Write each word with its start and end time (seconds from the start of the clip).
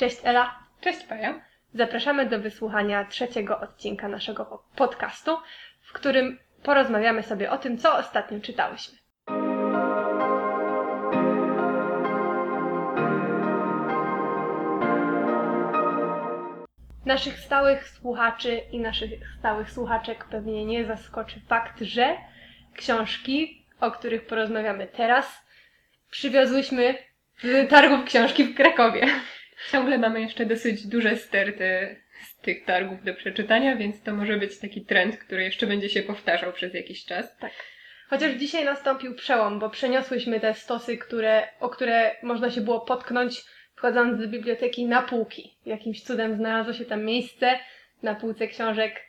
Cześć 0.00 0.16
Ela. 0.24 0.58
Cześć 0.80 1.04
Paja. 1.04 1.40
Zapraszamy 1.74 2.26
do 2.26 2.40
wysłuchania 2.40 3.04
trzeciego 3.04 3.60
odcinka 3.60 4.08
naszego 4.08 4.64
podcastu, 4.76 5.36
w 5.82 5.92
którym 5.92 6.38
porozmawiamy 6.62 7.22
sobie 7.22 7.50
o 7.50 7.58
tym, 7.58 7.78
co 7.78 7.96
ostatnio 7.96 8.40
czytałyśmy. 8.40 8.98
Naszych 17.04 17.38
stałych 17.38 17.88
słuchaczy 17.88 18.60
i 18.72 18.80
naszych 18.80 19.10
stałych 19.38 19.70
słuchaczek 19.70 20.24
pewnie 20.24 20.64
nie 20.64 20.84
zaskoczy 20.84 21.40
fakt, 21.48 21.80
że 21.80 22.16
książki, 22.74 23.66
o 23.80 23.90
których 23.90 24.26
porozmawiamy 24.26 24.86
teraz, 24.86 25.46
przywiozłyśmy 26.10 26.94
z 27.42 27.70
targów 27.70 28.04
książki 28.04 28.44
w 28.44 28.56
Krakowie. 28.56 29.06
Ciągle 29.72 29.98
mamy 29.98 30.20
jeszcze 30.20 30.46
dosyć 30.46 30.86
duże 30.86 31.16
sterty 31.16 31.96
z 32.22 32.36
tych 32.36 32.64
targów 32.64 33.04
do 33.04 33.14
przeczytania, 33.14 33.76
więc 33.76 34.02
to 34.02 34.14
może 34.14 34.36
być 34.36 34.58
taki 34.58 34.84
trend, 34.84 35.16
który 35.16 35.44
jeszcze 35.44 35.66
będzie 35.66 35.88
się 35.88 36.02
powtarzał 36.02 36.52
przez 36.52 36.74
jakiś 36.74 37.04
czas. 37.04 37.36
Tak. 37.36 37.52
Chociaż 38.10 38.32
dzisiaj 38.32 38.64
nastąpił 38.64 39.14
przełom, 39.14 39.58
bo 39.58 39.70
przeniosłyśmy 39.70 40.40
te 40.40 40.54
stosy, 40.54 40.98
które, 40.98 41.48
o 41.60 41.68
które 41.68 42.16
można 42.22 42.50
się 42.50 42.60
było 42.60 42.80
potknąć 42.80 43.42
wchodząc 43.74 44.20
do 44.20 44.28
biblioteki 44.28 44.86
na 44.86 45.02
półki. 45.02 45.54
Jakimś 45.66 46.02
cudem 46.02 46.36
znalazło 46.36 46.72
się 46.72 46.84
tam 46.84 47.04
miejsce 47.04 47.58
na 48.02 48.14
półce 48.14 48.48
książek 48.48 49.00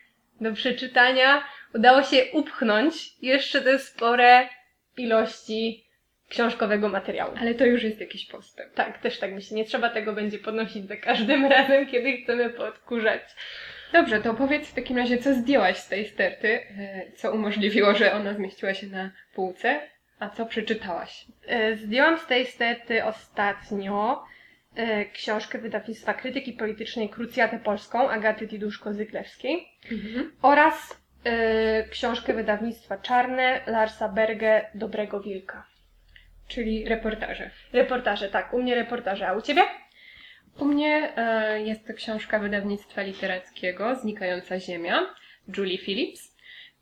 do 0.42 0.54
przeczytania. 0.54 1.44
Udało 1.76 2.04
się 2.04 2.26
upchnąć 2.34 2.94
jeszcze 3.22 3.62
te 3.62 3.80
spore 3.80 4.50
ilości 4.98 5.86
książkowego 6.32 6.90
materiału. 6.90 7.34
Ale 7.40 7.56
to 7.56 7.66
już 7.66 7.84
jest 7.84 8.00
jakiś 8.00 8.26
postęp. 8.26 8.74
Tak, 8.74 8.98
też 8.98 9.20
tak 9.20 9.34
myślę. 9.34 9.58
Nie 9.58 9.66
trzeba 9.66 9.90
tego 9.90 10.14
będzie 10.14 10.40
podnosić 10.40 10.88
za 10.88 10.96
każdym 10.96 11.46
razem, 11.56 11.88
kiedy 11.88 12.18
chcemy 12.18 12.50
podkurzać. 12.50 13.22
Dobrze, 13.94 14.22
to 14.22 14.34
powiedz 14.34 14.68
w 14.68 14.74
takim 14.74 14.98
razie, 14.98 15.18
co 15.18 15.34
zdjęłaś 15.34 15.78
z 15.78 15.88
tej 15.88 16.06
sterty, 16.06 16.48
e, 16.48 17.12
co 17.16 17.32
umożliwiło, 17.34 17.96
że 17.96 18.14
ona 18.14 18.34
zmieściła 18.34 18.74
się 18.74 18.88
na 18.88 19.12
półce, 19.36 19.80
a 20.20 20.30
co 20.30 20.46
przeczytałaś? 20.46 21.26
E, 21.48 21.76
zdjęłam 21.76 22.18
z 22.18 22.26
tej 22.26 22.46
stety 22.46 23.06
ostatnio 23.06 24.24
e, 24.76 25.06
książkę 25.06 25.58
wydawnictwa 25.60 26.14
krytyki 26.14 26.54
politycznej 26.54 27.10
Krucjatę 27.10 27.60
Polską 27.60 28.10
Agaty 28.10 28.48
Tiduszko-Zyklewskiej 28.48 29.58
Mhm. 29.92 30.32
oraz 30.42 31.02
książkę 31.92 32.34
wydawnictwa 32.34 32.98
Czarne 32.98 33.62
Larsa 33.68 34.10
Berge 34.10 34.66
Dobrego 34.76 35.20
Wilka. 35.20 35.71
Czyli 36.52 36.86
reportaże. 36.86 37.50
Reportaże, 37.74 38.30
tak, 38.30 38.54
u 38.54 38.62
mnie 38.62 38.76
reportaże, 38.76 39.28
a 39.28 39.34
u 39.34 39.42
Ciebie? 39.42 39.62
U 40.60 40.66
mnie 40.66 41.18
e, 41.18 41.62
jest 41.62 41.88
to 41.88 41.94
książka 41.94 42.40
wydawnictwa 42.40 43.02
literackiego 43.02 43.96
Znikająca 43.96 44.60
Ziemia 44.60 45.16
Julie 45.58 45.78
Phillips. 45.78 46.38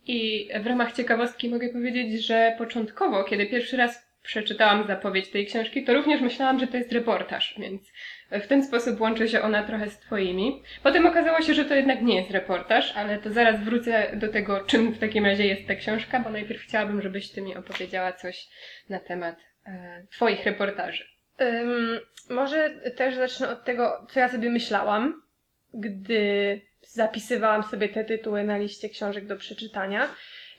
I 0.06 0.48
w 0.60 0.66
ramach 0.66 0.92
ciekawostki 0.92 1.48
mogę 1.48 1.68
powiedzieć, 1.68 2.26
że 2.26 2.54
początkowo, 2.58 3.24
kiedy 3.24 3.46
pierwszy 3.46 3.76
raz 3.76 4.10
przeczytałam 4.22 4.86
zapowiedź 4.86 5.28
tej 5.28 5.46
książki, 5.46 5.84
to 5.84 5.94
również 5.94 6.20
myślałam, 6.20 6.60
że 6.60 6.66
to 6.66 6.76
jest 6.76 6.92
reportaż, 6.92 7.54
więc 7.58 7.92
w 8.30 8.46
ten 8.46 8.64
sposób 8.64 9.00
łączy 9.00 9.28
się 9.28 9.42
ona 9.42 9.62
trochę 9.62 9.90
z 9.90 9.98
Twoimi. 9.98 10.62
Potem 10.82 11.06
okazało 11.06 11.42
się, 11.42 11.54
że 11.54 11.64
to 11.64 11.74
jednak 11.74 12.02
nie 12.02 12.16
jest 12.16 12.30
reportaż, 12.30 12.92
ale 12.96 13.18
to 13.18 13.32
zaraz 13.32 13.64
wrócę 13.64 14.16
do 14.16 14.28
tego, 14.28 14.60
czym 14.60 14.92
w 14.92 14.98
takim 14.98 15.26
razie 15.26 15.46
jest 15.46 15.66
ta 15.66 15.74
książka, 15.74 16.20
bo 16.20 16.30
najpierw 16.30 16.62
chciałabym, 16.62 17.02
żebyś 17.02 17.30
Ty 17.30 17.42
mi 17.42 17.56
opowiedziała 17.56 18.12
coś 18.12 18.48
na 18.88 19.00
temat 19.00 19.49
Twoich 20.12 20.44
reportaży. 20.44 21.04
Ym, 21.40 22.00
może 22.30 22.70
też 22.96 23.14
zacznę 23.14 23.48
od 23.48 23.64
tego, 23.64 24.06
co 24.10 24.20
ja 24.20 24.28
sobie 24.28 24.50
myślałam, 24.50 25.22
gdy 25.74 26.60
zapisywałam 26.82 27.62
sobie 27.62 27.88
te 27.88 28.04
tytuły 28.04 28.44
na 28.44 28.58
liście 28.58 28.88
książek 28.88 29.26
do 29.26 29.36
przeczytania. 29.36 30.08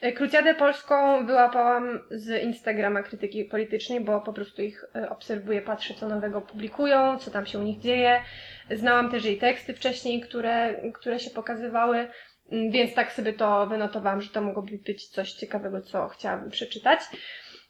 E, 0.00 0.12
Krucjadę 0.12 0.54
Polską 0.54 1.26
wyłapałam 1.26 2.00
z 2.10 2.42
Instagrama 2.42 3.02
krytyki 3.02 3.44
politycznej, 3.44 4.00
bo 4.00 4.20
po 4.20 4.32
prostu 4.32 4.62
ich 4.62 4.84
e, 4.96 5.10
obserwuję, 5.10 5.62
patrzę, 5.62 5.94
co 5.94 6.08
nowego 6.08 6.40
publikują, 6.40 7.18
co 7.18 7.30
tam 7.30 7.46
się 7.46 7.58
u 7.58 7.62
nich 7.62 7.80
dzieje. 7.80 8.20
Znałam 8.70 9.10
też 9.10 9.24
jej 9.24 9.38
teksty 9.38 9.74
wcześniej, 9.74 10.20
które, 10.20 10.74
które 10.94 11.18
się 11.18 11.30
pokazywały, 11.30 12.08
mm, 12.52 12.70
więc 12.70 12.94
tak 12.94 13.12
sobie 13.12 13.32
to 13.32 13.66
wynotowałam, 13.66 14.20
że 14.20 14.30
to 14.30 14.40
mogłoby 14.40 14.78
być 14.78 15.08
coś 15.08 15.32
ciekawego, 15.32 15.80
co 15.80 16.08
chciałabym 16.08 16.50
przeczytać. 16.50 17.00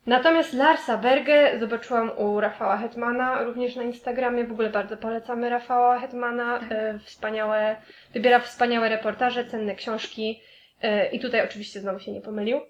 Natomiast 0.06 0.52
Larsa 0.52 0.96
Berge 0.96 1.58
zobaczyłam 1.60 2.10
u 2.18 2.40
Rafała 2.40 2.76
Hetmana, 2.76 3.42
również 3.42 3.76
na 3.76 3.82
Instagramie. 3.82 4.44
W 4.44 4.52
ogóle 4.52 4.70
bardzo 4.70 4.96
polecamy 4.96 5.50
Rafała 5.50 5.98
Hetmana. 5.98 6.60
E, 6.70 6.98
wspaniałe, 6.98 7.76
wybiera 8.14 8.41
wspaniałe 8.41 8.88
reportaże, 8.88 9.44
cenne 9.44 9.74
książki. 9.74 10.41
E, 10.82 11.06
I 11.10 11.20
tutaj 11.20 11.44
oczywiście 11.44 11.80
znowu 11.80 11.98
się 11.98 12.12
nie 12.12 12.20
pomylił. 12.20 12.60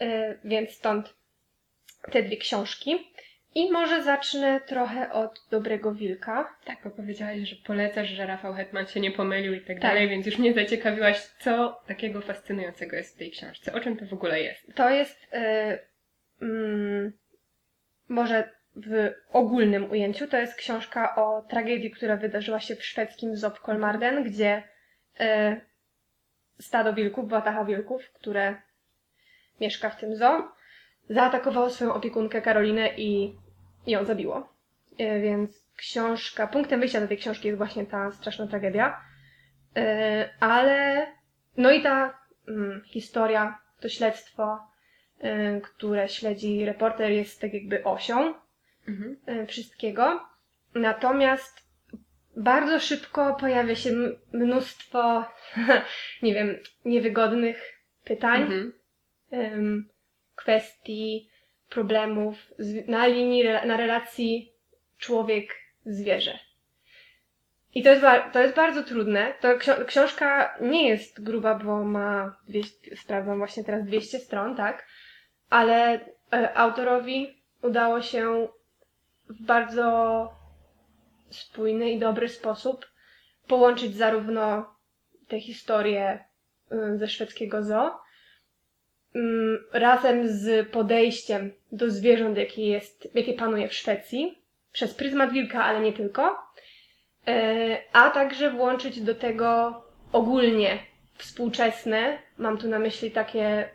E, 0.00 0.34
więc 0.44 0.70
stąd 0.70 1.14
te 2.12 2.22
dwie 2.22 2.36
książki. 2.36 3.06
I 3.54 3.70
może 3.70 4.02
zacznę 4.02 4.60
trochę 4.66 5.12
od 5.12 5.40
Dobrego 5.50 5.94
Wilka. 5.94 6.56
Tak, 6.64 6.78
bo 6.84 6.90
powiedziałaś, 6.90 7.38
że 7.38 7.56
polecasz, 7.66 8.08
że 8.08 8.26
Rafał 8.26 8.54
Hetman 8.54 8.86
się 8.86 9.00
nie 9.00 9.10
pomylił 9.10 9.54
i 9.54 9.60
tak, 9.60 9.66
Tak. 9.66 9.78
dalej, 9.80 10.08
więc 10.08 10.26
już 10.26 10.38
mnie 10.38 10.54
zaciekawiłaś, 10.54 11.20
co 11.20 11.80
takiego 11.86 12.20
fascynującego 12.20 12.96
jest 12.96 13.14
w 13.14 13.18
tej 13.18 13.30
książce. 13.30 13.72
O 13.72 13.80
czym 13.80 13.96
to 13.96 14.06
w 14.06 14.12
ogóle 14.12 14.40
jest? 14.40 14.74
To 14.74 14.90
jest 14.90 15.28
e, 15.32 15.78
mm, 16.42 17.12
może 18.08 18.50
w 18.76 19.12
ogólnym 19.32 19.90
ujęciu, 19.90 20.26
to 20.28 20.36
jest 20.36 20.54
książka 20.54 21.16
o 21.16 21.42
tragedii, 21.42 21.90
która 21.90 22.16
wydarzyła 22.16 22.60
się 22.60 22.76
w 22.76 22.84
szwedzkim 22.84 23.36
Zoo 23.36 23.50
Kolmarden, 23.50 24.24
gdzie 24.24 24.62
e, 25.20 25.60
stado 26.60 26.92
wilków, 26.94 27.28
wataha 27.30 27.64
wilków, 27.64 28.12
które 28.12 28.56
mieszka 29.60 29.90
w 29.90 30.00
tym 30.00 30.16
zoo, 30.16 30.52
zaatakowało 31.10 31.70
swoją 31.70 31.94
opiekunkę 31.94 32.42
Karolinę 32.42 32.88
i 32.96 33.36
ją 33.86 34.04
zabiło. 34.04 34.52
E, 34.98 35.20
więc 35.20 35.70
książka, 35.76 36.46
punktem 36.46 36.80
wyjścia 36.80 37.00
do 37.00 37.08
tej 37.08 37.18
książki 37.18 37.48
jest 37.48 37.58
właśnie 37.58 37.86
ta 37.86 38.10
straszna 38.10 38.46
tragedia. 38.46 39.00
E, 39.76 40.30
ale, 40.40 41.06
no 41.56 41.70
i 41.70 41.82
ta 41.82 42.18
mm, 42.48 42.82
historia, 42.84 43.58
to 43.80 43.88
śledztwo, 43.88 44.58
y, 44.58 44.69
które 45.62 46.08
śledzi 46.08 46.64
reporter, 46.64 47.10
jest 47.10 47.40
tak 47.40 47.54
jakby 47.54 47.84
osią 47.84 48.34
Mhm. 48.88 49.16
y, 49.28 49.46
wszystkiego. 49.46 50.20
Natomiast 50.74 51.62
bardzo 52.36 52.80
szybko 52.80 53.34
pojawia 53.34 53.74
się 53.74 53.90
mnóstwo, 54.32 55.24
nie 56.22 56.34
wiem, 56.34 56.58
niewygodnych 56.84 57.78
pytań, 58.04 58.42
Mhm. 59.32 59.88
kwestii, 60.36 61.30
problemów 61.68 62.36
na 62.86 63.06
linii, 63.06 63.44
na 63.44 63.76
relacji 63.76 64.52
człowiek-zwierzę. 64.98 66.38
I 67.74 67.82
to 67.82 67.90
jest, 67.90 68.02
to 68.32 68.42
jest 68.42 68.54
bardzo 68.56 68.82
trudne. 68.82 69.34
To 69.40 69.48
książka 69.86 70.56
nie 70.60 70.88
jest 70.88 71.22
gruba, 71.22 71.54
bo 71.54 71.84
ma 71.84 72.36
200, 72.48 72.96
sprawdzam 72.96 73.38
właśnie 73.38 73.64
teraz 73.64 73.84
200 73.84 74.18
stron, 74.18 74.56
tak? 74.56 74.86
Ale 75.50 76.00
e, 76.32 76.54
autorowi 76.58 77.42
udało 77.62 78.02
się 78.02 78.48
w 79.28 79.42
bardzo 79.42 80.28
spójny 81.30 81.90
i 81.90 81.98
dobry 81.98 82.28
sposób 82.28 82.86
połączyć 83.46 83.96
zarówno 83.96 84.74
te 85.28 85.40
historie 85.40 86.24
y, 86.72 86.98
ze 86.98 87.08
szwedzkiego 87.08 87.62
zoo, 87.62 87.90
mm, 89.14 89.58
razem 89.72 90.28
z 90.28 90.68
podejściem 90.68 91.52
do 91.72 91.90
zwierząt, 91.90 92.38
jakie, 92.38 92.66
jest, 92.66 93.14
jakie 93.14 93.34
panuje 93.34 93.68
w 93.68 93.74
Szwecji, 93.74 94.42
przez 94.72 94.94
pryzmat 94.94 95.32
wilka, 95.32 95.64
ale 95.64 95.80
nie 95.80 95.92
tylko, 95.92 96.50
E, 97.26 97.78
a 97.92 98.10
także 98.10 98.50
włączyć 98.50 99.00
do 99.00 99.14
tego 99.14 99.82
ogólnie 100.12 100.78
współczesne, 101.14 102.18
mam 102.38 102.58
tu 102.58 102.68
na 102.68 102.78
myśli 102.78 103.10
takie 103.10 103.70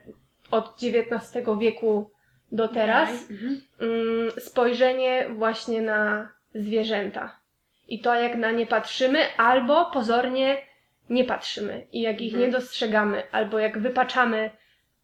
od 0.56 0.76
XIX 0.84 1.46
wieku 1.60 2.12
do 2.52 2.68
teraz, 2.68 3.10
Mhm. 3.32 3.62
mm, 3.80 4.32
spojrzenie 4.38 5.26
właśnie 5.30 5.82
na 5.82 6.30
zwierzęta. 6.56 7.40
I 7.88 8.00
to, 8.02 8.16
jak 8.16 8.36
na 8.36 8.52
nie 8.52 8.66
patrzymy, 8.66 9.20
albo 9.38 9.86
pozornie 9.86 10.58
nie 11.10 11.24
patrzymy 11.24 11.88
i 11.92 12.02
jak 12.02 12.22
ich 12.22 12.34
Mhm. 12.34 12.46
nie 12.46 12.58
dostrzegamy, 12.58 13.24
albo 13.32 13.60
jak 13.60 13.80
wypaczamy 13.80 14.52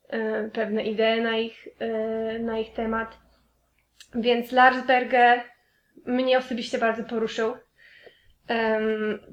e, 0.10 0.50
pewne 0.50 0.84
idee 0.84 1.22
na 1.22 1.38
ich, 1.38 1.68
e, 1.80 2.40
na 2.40 2.60
ich 2.60 2.74
temat. 2.74 3.18
Więc 4.16 4.52
Larsberger 4.52 5.42
mnie 6.06 6.38
osobiście 6.38 6.78
bardzo 6.78 7.04
poruszył. 7.04 7.54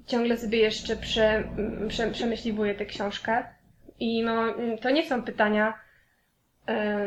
Ciągle 0.06 0.36
sobie 0.36 0.58
jeszcze 0.58 0.96
prze, 0.96 1.44
prze, 1.88 2.10
przemyśliwuję 2.10 2.74
tę 2.74 2.86
książkę. 2.86 3.44
I 4.00 4.22
no, 4.22 4.54
to 4.82 4.90
nie 4.90 5.06
są 5.06 5.22
pytania 5.22 5.74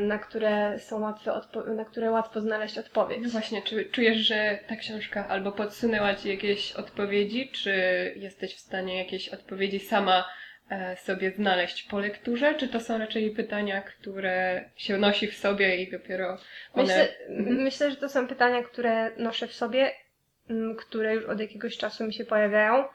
na 0.01 0.17
które 0.17 0.79
są 0.79 0.99
łatwe 0.99 1.41
na 1.75 1.85
które 1.85 2.11
łatwo 2.11 2.41
znaleźć 2.41 2.77
odpowiedź. 2.77 3.19
No 3.23 3.29
właśnie, 3.29 3.61
czy 3.61 3.85
czujesz, 3.85 4.17
że 4.17 4.59
ta 4.67 4.75
książka 4.75 5.27
albo 5.27 5.51
podsunęła 5.51 6.15
Ci 6.15 6.29
jakieś 6.29 6.71
odpowiedzi, 6.71 7.49
czy 7.51 7.73
jesteś 8.15 8.55
w 8.55 8.59
stanie 8.59 8.97
jakieś 8.97 9.29
odpowiedzi 9.29 9.79
sama 9.79 10.29
e, 10.69 10.97
sobie 10.97 11.31
znaleźć 11.31 11.83
po 11.83 11.99
lekturze, 11.99 12.55
czy 12.55 12.67
to 12.67 12.79
są 12.79 12.97
raczej 12.97 13.31
pytania, 13.31 13.81
które 13.81 14.65
się 14.75 14.97
nosi 14.97 15.27
w 15.27 15.37
sobie 15.37 15.75
i 15.75 15.91
dopiero 15.91 16.37
one... 16.73 16.83
Myślę, 16.83 17.07
Mhm. 17.29 17.55
myślę, 17.55 17.91
że 17.91 17.97
to 17.97 18.09
są 18.09 18.27
pytania, 18.27 18.63
które 18.63 19.11
noszę 19.17 19.47
w 19.47 19.53
sobie, 19.53 19.91
mm, 20.49 20.75
które 20.75 21.15
już 21.15 21.25
od 21.25 21.39
jakiegoś 21.39 21.77
czasu 21.77 22.03
mi 22.03 22.13
się 22.13 22.25
pojawiają. 22.25 22.85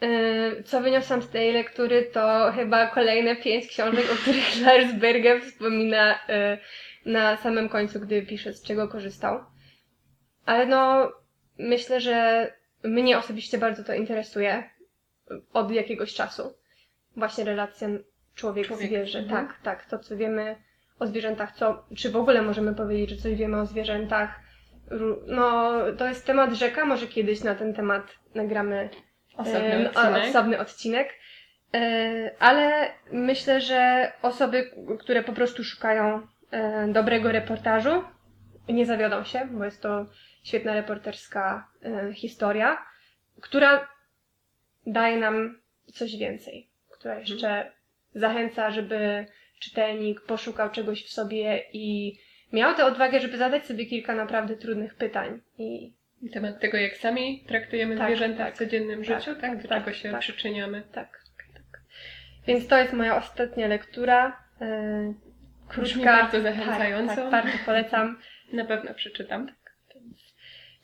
Yy, 0.00 0.62
Co 0.62 0.80
wyniosłam 0.80 1.22
z 1.22 1.28
tej 1.28 1.52
lektury, 1.52 2.02
to 2.12 2.52
chyba 2.56 2.86
kolejne 2.86 3.36
pięć 3.36 3.66
książek, 3.66 4.04
o 4.12 4.16
których 4.16 4.60
Lars 4.66 4.92
Berger 4.92 5.42
wspomina 5.42 6.18
yy, 6.28 7.12
na 7.12 7.36
samym 7.36 7.68
końcu, 7.68 8.00
gdy 8.00 8.22
pisze, 8.22 8.52
z 8.52 8.62
czego 8.62 8.88
korzystał. 8.88 9.44
Ale 10.46 10.66
no, 10.66 11.12
myślę, 11.58 12.00
że 12.00 12.48
mnie 12.84 13.18
osobiście 13.18 13.58
bardzo 13.58 13.84
to 13.84 13.94
interesuje 13.94 14.70
od 15.52 15.70
jakiegoś 15.70 16.14
czasu. 16.14 16.54
Właśnie 17.16 17.44
relacja 17.44 17.88
człowiek-zwierzę. 18.34 19.12
Człowiek, 19.12 19.32
mhm. 19.32 19.46
Tak, 19.46 19.60
tak. 19.62 19.90
To, 19.90 19.98
co 19.98 20.16
wiemy 20.16 20.56
o 20.98 21.06
zwierzętach, 21.06 21.52
co, 21.56 21.84
czy 21.96 22.10
w 22.10 22.16
ogóle 22.16 22.42
możemy 22.42 22.74
powiedzieć, 22.74 23.10
że 23.10 23.16
coś 23.16 23.34
wiemy 23.34 23.60
o 23.60 23.66
zwierzętach. 23.66 24.40
No, 25.26 25.72
to 25.98 26.08
jest 26.08 26.26
temat 26.26 26.52
rzeka, 26.52 26.84
może 26.84 27.06
kiedyś 27.06 27.44
na 27.44 27.54
ten 27.54 27.74
temat 27.74 28.18
nagramy 28.34 28.90
Osobny 29.36 29.90
odcinek. 29.90 30.28
osobny 30.28 30.58
odcinek. 30.58 31.14
E, 31.74 32.30
Ale 32.38 32.90
myślę, 33.12 33.60
że 33.60 34.12
osoby, 34.22 34.70
które 35.00 35.22
po 35.22 35.32
prostu 35.32 35.64
szukają 35.64 36.26
e, 36.50 36.88
dobrego 36.88 37.32
reportażu, 37.32 38.04
nie 38.68 38.86
zawiodą 38.86 39.24
się, 39.24 39.48
bo 39.50 39.64
jest 39.64 39.82
to 39.82 40.06
świetna 40.42 40.74
reporterska 40.74 41.68
e, 41.84 42.12
historia, 42.14 42.86
która 43.40 43.88
daje 44.86 45.16
nam 45.16 45.60
coś 45.92 46.16
więcej, 46.16 46.70
która 46.90 47.18
jeszcze 47.18 47.72
zachęca, 48.14 48.70
żeby 48.70 49.26
czytelnik 49.60 50.20
poszukał 50.20 50.70
czegoś 50.70 51.04
w 51.04 51.12
sobie 51.12 51.62
i 51.72 52.16
miał 52.52 52.74
tę 52.74 52.84
odwagę, 52.84 53.20
żeby 53.20 53.36
zadać 53.36 53.66
sobie 53.66 53.86
kilka 53.86 54.14
naprawdę 54.14 54.56
trudnych 54.56 54.94
pytań. 54.94 55.40
I 55.58 55.94
Temat 56.32 56.60
tego, 56.60 56.76
jak 56.78 56.96
sami 56.96 57.44
traktujemy 57.48 57.96
Tak, 57.96 58.06
zwierzęta 58.06 58.44
tak. 58.44 58.54
w 58.54 58.58
codziennym 58.58 59.04
Tak, 59.04 59.20
życiu, 59.20 59.30
tak? 59.32 59.40
tak, 59.40 59.62
Do 59.62 59.68
tak, 59.68 59.84
czego 59.84 59.96
się 59.96 60.10
tak. 60.10 60.20
przyczyniamy. 60.20 60.82
tak, 60.92 61.20
tak. 61.54 61.80
Więc 62.46 62.66
to 62.66 62.78
jest 62.78 62.92
moja 62.92 63.16
ostatnia 63.16 63.66
lektura. 63.66 64.44
Brzmi 65.78 66.02
krótka. 66.02 66.16
bardzo 66.16 66.40
zachęcająco. 66.40 67.16
Tak, 67.16 67.30
tak, 67.30 67.44
bardzo 67.44 67.58
polecam. 67.66 68.18
Na 68.52 68.64
pewno 68.64 68.94
przeczytam. 68.94 69.48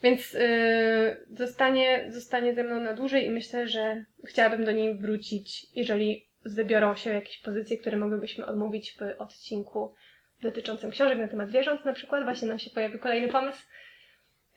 Więc 0.03 0.35
y, 0.35 1.25
zostanie, 1.31 2.05
zostanie 2.09 2.53
ze 2.53 2.63
mną 2.63 2.79
na 2.79 2.93
dłużej 2.93 3.25
i 3.25 3.29
myślę, 3.29 3.67
że 3.67 4.05
chciałabym 4.25 4.65
do 4.65 4.71
niej 4.71 4.95
wrócić, 4.97 5.65
jeżeli 5.75 6.25
wybiorą 6.45 6.95
się 6.95 7.09
jakieś 7.13 7.39
pozycje, 7.39 7.77
które 7.77 7.97
mogłybyśmy 7.97 8.45
odmówić 8.45 8.97
w 8.97 9.21
odcinku 9.21 9.93
dotyczącym 10.41 10.91
książek 10.91 11.17
na 11.17 11.27
temat 11.27 11.49
zwierząt 11.49 11.85
na 11.85 11.93
przykład. 11.93 12.23
Właśnie 12.23 12.47
nam 12.47 12.59
się 12.59 12.69
pojawi 12.69 12.99
kolejny 12.99 13.27
pomysł. 13.27 13.63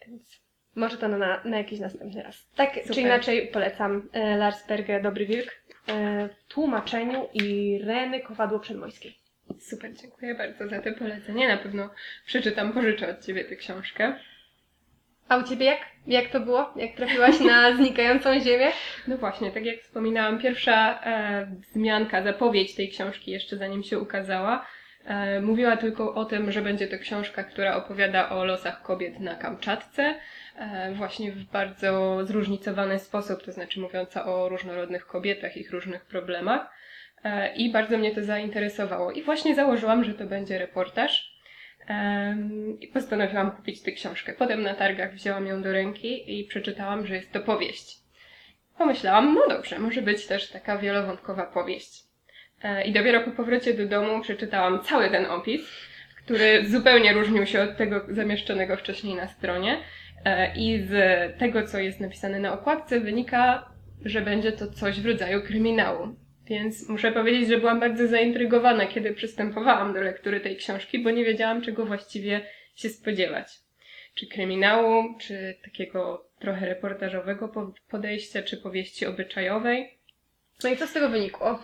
Więc 0.07 0.44
może 0.75 0.99
to 0.99 1.09
na, 1.09 1.41
na 1.45 1.59
jakiś 1.59 1.81
następny 1.81 2.23
raz. 2.23 2.47
Tak 2.57 2.75
Super. 2.75 2.95
czy 2.95 3.01
inaczej 3.01 3.49
polecam 3.49 4.09
e, 4.13 4.37
Lars 4.37 4.67
Berger 4.67 5.03
Dobry 5.03 5.27
Wilk 5.27 5.49
e, 5.87 6.29
w 6.29 6.45
tłumaczeniu 6.49 7.29
Ireny 7.35 8.21
Kowadło-Przedmojskiej. 8.21 9.13
Super, 9.61 9.95
dziękuję 9.95 10.35
bardzo 10.35 10.69
za 10.69 10.83
te 10.83 10.93
polecenie. 10.93 11.49
Na 11.49 11.57
pewno 11.57 11.91
przeczytam, 12.27 12.73
pożyczę 12.73 13.11
od 13.11 13.27
Ciebie 13.27 13.45
tę 13.45 13.57
książkę. 13.57 14.15
A 15.29 15.37
u 15.37 15.43
Ciebie 15.43 15.67
jak? 15.67 15.79
Jak 16.07 16.31
to 16.31 16.41
było? 16.41 16.73
Jak 16.77 16.97
trafiłaś 16.97 17.41
na 17.41 17.73
znikającą 17.77 18.41
ziemię? 18.41 18.73
No 19.09 19.17
właśnie, 19.17 19.51
tak 19.51 19.65
jak 19.65 19.81
wspominałam, 19.81 20.39
pierwsza 20.39 21.01
e, 21.05 21.47
wzmianka, 21.47 22.23
zapowiedź 22.23 22.75
tej 22.75 22.89
książki 22.89 23.31
jeszcze 23.31 23.57
zanim 23.57 23.83
się 23.83 23.99
ukazała, 23.99 24.67
mówiła 25.43 25.77
tylko 25.77 26.15
o 26.15 26.25
tym, 26.25 26.53
że 26.53 26.63
będzie 26.63 26.89
to 26.89 26.99
książka, 26.99 27.45
która 27.45 27.77
opowiada 27.77 28.31
o 28.31 28.45
losach 28.45 28.83
kobiet 28.83 29.21
na 29.21 29.35
Kamczatce, 29.35 30.15
e, 30.57 30.93
właśnie 30.93 31.33
w 31.33 31.45
bardzo 31.45 32.19
zróżnicowany 32.27 32.99
sposób, 32.99 33.43
to 33.43 33.53
znaczy 33.53 33.81
mówiąca 33.81 34.27
o 34.27 34.49
różnorodnych 34.49 35.07
kobietach, 35.07 35.57
ich 35.57 35.71
różnych 35.71 36.05
problemach. 36.05 36.71
E, 37.25 37.55
I 37.55 37.73
bardzo 37.73 37.99
mnie 37.99 38.15
to 38.15 38.25
zainteresowało. 38.25 39.13
I 39.13 39.23
właśnie 39.23 39.55
założyłam, 39.55 40.05
że 40.05 40.15
to 40.15 40.25
będzie 40.25 40.59
reportaż. 40.59 41.35
I 42.81 42.89
postanowiłam 42.89 43.51
kupić 43.51 43.83
tę 43.83 43.93
książkę. 43.93 44.33
Potem 44.33 44.63
na 44.63 44.75
targach 44.75 45.15
wzięłam 45.15 45.47
ją 45.47 45.63
do 45.63 45.73
ręki 45.73 46.41
i 46.41 46.45
przeczytałam, 46.45 47.07
że 47.07 47.15
jest 47.15 47.33
to 47.33 47.41
powieść. 47.41 47.99
Pomyślałam, 48.79 49.35
no 49.35 49.57
dobrze, 49.57 49.79
może 49.79 50.03
być 50.03 50.27
też 50.27 50.51
taka 50.51 50.79
wielowątkowa 50.79 51.47
powieść. 51.47 52.14
E, 52.65 52.85
I 52.85 52.93
dopiero 52.93 53.21
po 53.21 53.31
powrocie 53.31 53.75
do 53.75 53.87
domu 53.87 54.23
przeczytałam 54.23 54.83
cały 54.83 55.11
ten 55.11 55.27
opis, 55.27 55.61
który 56.17 56.67
zupełnie 56.67 57.13
różnił 57.13 57.47
się 57.47 57.63
od 57.63 57.77
tego 57.77 58.07
zamieszczonego 58.09 58.77
wcześniej 58.77 59.15
na 59.15 59.29
stronie. 59.29 59.79
E, 60.25 60.57
I 60.57 60.83
z 60.83 60.93
tego, 61.39 61.67
co 61.67 61.79
jest 61.79 62.01
napisane 62.01 62.41
na 62.41 62.53
okładce, 62.53 63.01
wynika, 63.01 63.71
że 64.05 64.21
będzie 64.21 64.53
to 64.53 64.67
coś 64.71 65.01
w 65.01 65.07
rodzaju 65.07 65.43
kryminału. 65.43 66.17
Więc 66.47 66.89
muszę 66.89 67.13
powiedzieć, 67.13 67.49
że 67.49 67.59
byłam 67.59 67.81
bardzo 67.81 68.07
zaintrygowana, 68.07 68.87
kiedy 68.87 69.13
przystępowałam 69.13 69.95
do 69.95 70.01
lektury 70.01 70.41
tej 70.41 70.57
książki, 70.57 70.99
bo 70.99 71.11
nie 71.11 71.25
wiedziałam, 71.25 71.63
czego 71.63 71.87
właściwie 71.87 72.41
się 72.75 72.89
spodziewać. 72.89 73.53
Czy 74.15 74.27
kryminału, 74.27 75.05
czy 75.21 75.55
takiego 75.65 76.27
trochę 76.39 76.67
reportażowego 76.67 77.49
po- 77.49 77.75
podejścia, 77.91 78.43
czy 78.43 78.57
powieści 78.57 79.07
obyczajowej. 79.07 79.99
No 80.63 80.71
i 80.71 80.77
co 80.77 80.87
z 80.87 80.93
tego 80.93 81.09
wynikło? 81.09 81.63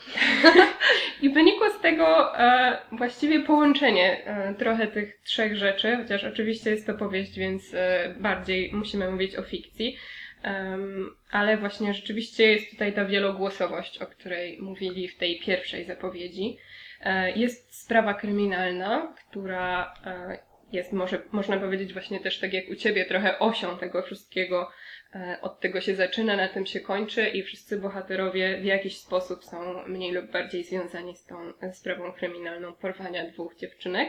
I 1.23 1.31
wynikło 1.31 1.71
z 1.71 1.81
tego 1.81 2.39
e, 2.39 2.79
właściwie 2.93 3.41
połączenie 3.41 4.25
e, 4.25 4.55
trochę 4.55 4.87
tych 4.87 5.21
trzech 5.25 5.57
rzeczy, 5.57 5.97
chociaż 5.97 6.25
oczywiście 6.25 6.71
jest 6.71 6.87
to 6.87 6.95
powieść, 6.95 7.39
więc 7.39 7.75
e, 7.75 8.15
bardziej 8.19 8.71
musimy 8.73 9.11
mówić 9.11 9.37
o 9.37 9.43
fikcji. 9.43 9.97
Em, 10.43 11.17
ale 11.31 11.57
właśnie 11.57 11.95
rzeczywiście 11.95 12.53
jest 12.53 12.71
tutaj 12.71 12.93
ta 12.93 13.05
wielogłosowość, 13.05 13.99
o 13.99 14.07
której 14.07 14.59
mówili 14.61 15.09
w 15.09 15.17
tej 15.17 15.41
pierwszej 15.41 15.85
zapowiedzi. 15.85 16.59
E, 17.01 17.31
jest 17.31 17.83
sprawa 17.83 18.15
kryminalna, 18.15 19.15
która 19.29 19.95
e, 20.07 20.39
jest, 20.73 20.93
może, 20.93 21.23
można 21.33 21.57
powiedzieć, 21.57 21.93
właśnie 21.93 22.21
też 22.21 22.39
tak 22.39 22.53
jak 22.53 22.69
u 22.71 22.75
ciebie, 22.75 23.05
trochę 23.05 23.39
osią 23.39 23.79
tego 23.79 24.03
wszystkiego. 24.03 24.71
E, 25.15 25.39
Od 25.43 25.61
tego 25.61 25.81
się 25.81 25.95
zaczyna, 25.95 26.37
na 26.37 26.49
tym 26.49 26.67
się 26.67 26.81
kończy, 26.81 27.29
i 27.29 27.43
wszyscy 27.43 27.79
bohaterowie 27.81 28.59
w 28.61 28.65
jakiś 28.65 28.99
sposób 28.99 29.45
są 29.45 29.87
mniej 29.87 30.13
lub 30.13 30.31
bardziej 30.31 30.65
związani 30.65 31.17
z 31.17 31.25
tą 31.25 31.37
sprawą 31.73 32.13
kryminalną 32.13 32.73
porwania 32.73 33.27
dwóch 33.31 33.57
dziewczynek. 33.57 34.09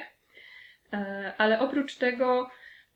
E, 0.93 1.33
Ale 1.37 1.59
oprócz 1.59 1.95
tego 1.95 2.49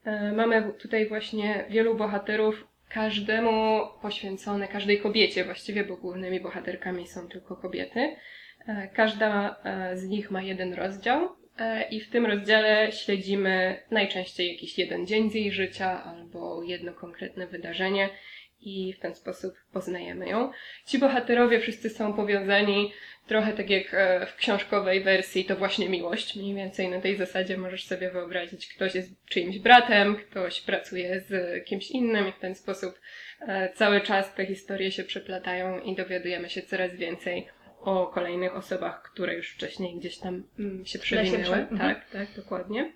e, 0.05 0.31
mamy 0.31 0.74
tutaj 0.74 1.07
właśnie 1.07 1.65
wielu 1.69 1.95
bohaterów, 1.95 2.67
każdemu 2.89 3.81
poświęcone, 4.01 4.67
każdej 4.67 5.01
kobiecie 5.01 5.43
właściwie, 5.43 5.83
bo 5.83 5.97
głównymi 5.97 6.39
bohaterkami 6.39 7.07
są 7.07 7.27
tylko 7.27 7.55
kobiety. 7.55 8.15
Każda 8.93 9.55
z 9.93 10.03
nich 10.03 10.31
ma 10.31 10.41
jeden 10.41 10.74
rozdział 10.74 11.35
i 11.91 12.01
w 12.01 12.09
tym 12.09 12.25
rozdziale 12.25 12.91
śledzimy 12.91 13.79
najczęściej 13.91 14.51
jakiś 14.51 14.77
jeden 14.77 15.07
dzień 15.07 15.31
z 15.31 15.33
jej 15.33 15.51
życia 15.51 16.03
albo 16.03 16.63
jedno 16.63 16.93
konkretne 16.93 17.47
wydarzenie 17.47 18.09
i 18.62 18.93
w 18.93 19.00
ten 19.00 19.15
sposób 19.15 19.53
poznajemy 19.74 20.29
ją. 20.29 20.51
Ci 20.85 21.00
bohaterowie 21.00 21.59
wszyscy 21.59 21.89
są 21.89 22.13
powiązani 22.13 22.91
trochę 23.27 23.53
tak 23.53 23.69
jak 23.69 23.93
e, 23.93 24.25
w 24.25 24.35
książkowej 24.35 25.03
wersji, 25.03 25.45
to 25.45 25.55
właśnie 25.55 25.89
miłość. 25.89 26.35
Mniej 26.35 26.55
więcej 26.55 26.89
na 26.89 27.01
tej 27.01 27.15
zasadzie 27.15 27.57
możesz 27.57 27.85
sobie 27.85 28.12
wyobrazić, 28.12 28.67
ktoś 28.67 28.95
jest 28.95 29.12
czyimś 29.29 29.59
bratem, 29.59 30.15
ktoś 30.15 30.62
pracuje 30.62 31.19
z 31.19 31.63
kimś 31.65 31.91
innym 31.91 32.27
i 32.27 32.31
w 32.31 32.39
ten 32.39 32.55
sposób 32.55 33.00
e, 33.41 33.69
cały 33.74 34.01
czas 34.01 34.33
te 34.33 34.45
historie 34.45 34.91
się 34.91 35.03
przeplatają 35.03 35.79
i 35.79 35.95
dowiadujemy 35.95 36.50
się 36.50 36.62
coraz 36.62 36.95
więcej 36.95 37.47
o 37.86 38.08
kolejnych 38.08 38.56
osobach, 38.56 39.01
które 39.01 39.36
już 39.36 39.50
wcześniej 39.54 39.96
gdzieś 40.00 40.18
tam 40.20 40.44
mm, 40.60 40.86
się 40.86 41.00
przewinęły. 41.00 41.44
prze- 41.44 41.68
mhm. 41.70 41.80
Tak, 41.96 42.10
tak, 42.10 42.27
dokładnie. 42.36 42.94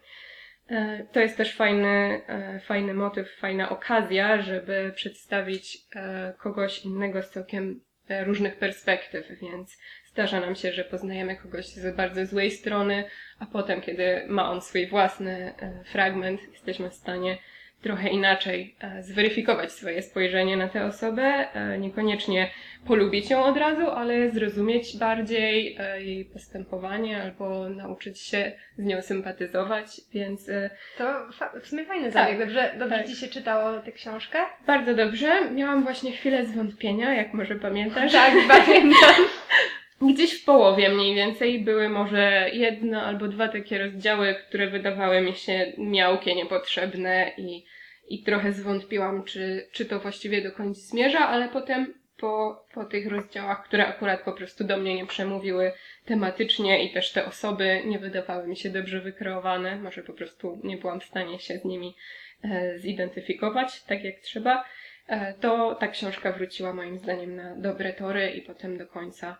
E, 0.70 1.06
To 1.14 1.20
jest 1.20 1.38
też 1.38 1.56
fajny, 1.56 2.22
e, 2.28 2.60
fajny 2.60 2.94
motyw, 2.94 3.36
fajna 3.36 3.70
okazja, 3.70 4.42
żeby 4.42 4.92
przedstawić 4.96 5.78
e, 5.96 6.34
kogoś 6.40 6.86
innego 6.86 7.24
z 7.24 7.30
całkiem 7.30 7.82
różnych 8.26 8.56
perspektyw, 8.56 9.28
więc 9.42 9.78
zdarza 10.06 10.40
nam 10.40 10.56
się, 10.56 10.72
że 10.72 10.84
poznajemy 10.84 11.36
kogoś 11.36 11.66
z 11.66 11.96
bardzo 11.96 12.26
złej 12.26 12.52
strony, 12.52 13.04
a 13.40 13.46
potem, 13.46 13.82
kiedy 13.82 14.26
ma 14.28 14.52
on 14.52 14.62
swój 14.62 14.88
własny 14.88 15.54
fragment, 15.86 16.42
jesteśmy 16.52 16.90
w 16.90 16.94
stanie 16.94 17.38
trochę 17.82 18.10
inaczej 18.10 18.76
e, 18.82 19.04
zweryfikować 19.04 19.72
swoje 19.72 20.02
spojrzenie 20.02 20.58
na 20.58 20.68
tę 20.68 20.86
osobę, 20.86 21.24
e, 21.54 21.78
niekoniecznie 21.78 22.50
polubić 22.88 23.30
ją 23.30 23.44
od 23.44 23.58
razu, 23.58 23.90
ale 23.90 24.30
zrozumieć 24.32 24.98
bardziej 24.98 25.76
e, 25.80 26.04
jej 26.04 26.26
postępowanie 26.26 27.22
albo 27.24 27.70
nauczyć 27.70 28.20
się 28.20 28.52
z 28.78 28.86
nią 28.86 29.02
sympatyzować, 29.02 29.88
więc 30.14 30.50
To 30.98 31.26
w 31.62 31.68
sumie 31.68 31.86
fajny 31.86 32.12
Tak. 32.12 32.14
zabieg. 32.14 32.40
Dobrze, 32.40 32.72
dobrze 32.80 32.98
Tak. 32.98 33.08
ci 33.08 33.16
się 33.16 33.28
czytało 33.28 33.80
tę 33.80 33.92
książkę? 33.92 34.40
bardzo 34.68 34.94
dobrze. 34.96 35.52
Miałam 35.52 35.84
właśnie 35.84 36.12
chwilę 36.12 36.46
zwątpienia, 36.46 37.14
jak 37.14 37.34
może 37.34 37.56
pamiętasz. 37.56 38.12
Tak, 38.12 38.34
pamiętam. 38.48 39.16
Gdzieś 40.02 40.42
w 40.42 40.46
połowie 40.46 40.90
mniej 40.90 41.16
więcej 41.16 41.60
były 41.60 41.90
może 41.90 42.50
jedno 42.54 43.02
albo 43.02 43.28
dwa 43.28 43.48
takie 43.48 43.78
rozdziały, 43.78 44.36
które 44.48 44.68
wydawały 44.68 45.22
mi 45.22 45.36
się 45.36 45.74
miałkie, 45.78 46.36
niepotrzebne 46.36 47.32
i, 47.38 47.66
i 48.08 48.24
trochę 48.24 48.54
zwątpiłam, 48.54 49.24
czy, 49.24 49.68
czy 49.72 49.86
to 49.86 50.00
właściwie 50.00 50.42
do 50.42 50.52
końca 50.52 50.82
zmierza, 50.82 51.20
ale 51.20 51.50
potem 51.50 51.94
po, 52.18 52.66
po 52.74 52.86
tych 52.86 53.08
rozdziałach, 53.08 53.64
które 53.64 53.88
akurat 53.88 54.24
po 54.24 54.34
prostu 54.34 54.64
do 54.64 54.78
mnie 54.78 54.96
nie 54.96 55.06
przemówiły 55.06 55.72
tematycznie 56.06 56.84
i 56.84 56.94
też 56.94 57.12
te 57.12 57.26
osoby 57.26 57.82
nie 57.86 58.00
wydawały 58.00 58.48
mi 58.48 58.58
się 58.58 58.70
dobrze 58.70 59.02
wykreowane, 59.02 59.76
może 59.76 60.04
po 60.04 60.14
prostu 60.14 60.60
nie 60.64 60.78
byłam 60.78 61.00
w 61.00 61.06
stanie 61.06 61.40
się 61.40 61.58
z 61.58 61.66
nimi 61.66 61.96
e, 62.44 62.80
zidentyfikować 62.80 63.84
tak 63.84 64.04
jak 64.04 64.20
trzeba, 64.20 64.66
e, 65.08 65.34
to 65.34 65.76
ta 65.76 65.88
książka 65.88 66.32
wróciła 66.32 66.74
moim 66.74 66.98
zdaniem 66.98 67.36
na 67.36 67.56
dobre 67.56 67.94
tory 67.94 68.30
i 68.30 68.42
potem 68.42 68.78
do 68.78 68.88
końca 68.88 69.38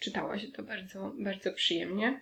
czytało 0.00 0.38
się 0.38 0.48
to 0.48 0.62
bardzo, 0.62 1.12
bardzo 1.18 1.52
przyjemnie. 1.52 2.20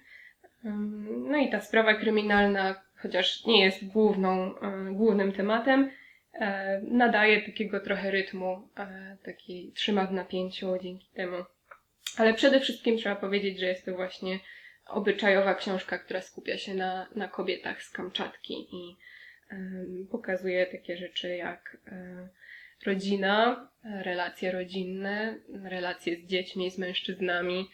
No 1.08 1.38
i 1.38 1.50
ta 1.50 1.60
sprawa 1.60 1.94
kryminalna, 1.94 2.82
chociaż 2.96 3.46
nie 3.46 3.64
jest 3.64 3.86
główną, 3.86 4.58
e, 4.58 4.92
głównym 4.92 5.32
tematem, 5.32 5.90
e, 6.32 6.80
nadaje 6.84 7.42
takiego 7.42 7.80
trochę 7.80 8.10
rytmu, 8.10 8.68
e, 8.78 9.16
taki 9.24 9.72
trzyma 9.74 10.06
w 10.06 10.12
napięciu 10.12 10.78
dzięki 10.82 11.06
temu. 11.14 11.36
Ale 12.18 12.34
przede 12.34 12.60
wszystkim 12.60 12.96
trzeba 12.96 13.16
powiedzieć, 13.16 13.60
że 13.60 13.66
jest 13.66 13.84
to 13.84 13.94
właśnie 13.94 14.38
obyczajowa 14.86 15.54
książka, 15.54 15.98
która 15.98 16.20
skupia 16.20 16.58
się 16.58 16.74
na, 16.74 17.06
na 17.14 17.28
kobietach 17.28 17.82
z 17.82 17.90
Kamczatki 17.90 18.68
i 18.72 18.96
pokazuje 20.10 20.66
takie 20.66 20.96
rzeczy 20.96 21.36
jak 21.36 21.76
e, 21.86 22.28
rodzina, 22.84 23.68
relacje 23.84 24.52
rodzinne, 24.52 25.38
relacje 25.64 26.16
z 26.16 26.26
dziećmi, 26.26 26.70
z 26.70 26.78
mężczyznami, 26.78 27.68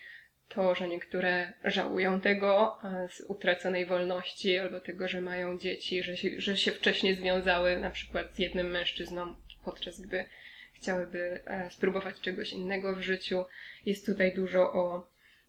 to, 0.48 0.74
że 0.74 0.88
niektóre 0.88 1.52
żałują 1.64 2.20
tego 2.20 2.78
z 3.10 3.20
utraconej 3.28 3.86
wolności 3.86 4.58
albo 4.58 4.80
tego, 4.80 5.08
że 5.08 5.20
mają 5.20 5.58
dzieci, 5.58 6.02
że 6.02 6.16
się, 6.16 6.28
że 6.38 6.56
się 6.56 6.72
wcześniej 6.72 7.14
związały 7.14 7.80
na 7.80 7.90
przykład 7.90 8.34
z 8.34 8.38
jednym 8.38 8.66
mężczyzną, 8.66 9.34
podczas 9.64 10.00
gdy 10.00 10.24
chciałyby 10.72 11.40
e, 11.46 11.70
spróbować 11.70 12.20
czegoś 12.20 12.52
innego 12.52 12.96
w 12.96 13.00
życiu. 13.00 13.44
Jest 13.86 14.06
tutaj 14.06 14.34
dużo 14.34 14.72
o, 14.72 15.08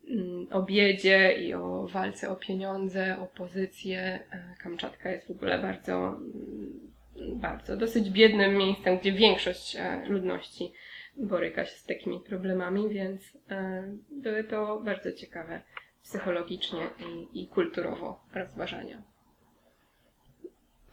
mm, 0.09 0.47
o 0.51 0.63
biedzie 0.63 1.33
i 1.33 1.53
o 1.53 1.87
walce 1.87 2.29
o 2.29 2.35
pieniądze, 2.35 3.17
o 3.19 3.27
pozycję. 3.27 3.99
E, 4.31 4.55
Kamczatka 4.63 5.11
jest 5.11 5.27
w 5.27 5.31
ogóle 5.31 5.59
bardzo, 5.59 5.93
mm, 5.93 6.48
bardzo 7.39 7.77
dosyć 7.77 8.09
biednym 8.09 8.57
miejscem, 8.57 8.97
gdzie 8.97 9.11
większość 9.11 9.75
e, 9.75 10.05
ludności 10.07 10.73
boryka 11.17 11.65
się 11.65 11.71
z 11.71 11.85
takimi 11.85 12.19
problemami, 12.19 12.89
więc 12.89 13.37
e, 13.51 13.83
były 14.11 14.43
to 14.43 14.79
bardzo 14.85 15.11
ciekawe 15.11 15.61
psychologicznie 16.03 16.79
i, 17.33 17.41
i 17.43 17.47
kulturowo 17.47 18.19
rozważania. 18.33 19.01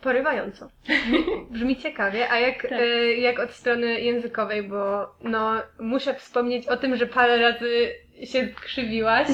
Porywająco. 0.02 0.68
Brzmi 1.50 1.76
ciekawie, 1.76 2.30
a 2.30 2.38
jak, 2.38 2.62
Tak. 2.62 2.72
e, 2.72 3.12
jak 3.14 3.38
od 3.38 3.50
strony 3.50 4.00
językowej, 4.00 4.62
bo 4.62 5.14
no 5.22 5.62
muszę 5.78 6.14
wspomnieć 6.14 6.66
o 6.68 6.76
tym, 6.76 6.96
że 6.96 7.06
parę 7.06 7.36
razy 7.36 7.92
się 8.24 8.48
krzywiłaś. 8.48 9.28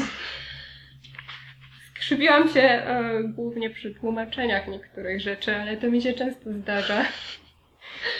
Skrzywiłam 2.03 2.49
się 2.49 2.61
e, 2.61 3.23
głównie 3.25 3.71
przy 3.71 3.95
tłumaczeniach 3.95 4.69
niektórych 4.69 5.21
rzeczy, 5.21 5.57
ale 5.57 5.77
to 5.77 5.91
mi 5.91 6.03
się 6.03 6.13
często 6.13 6.53
zdarza. 6.53 7.05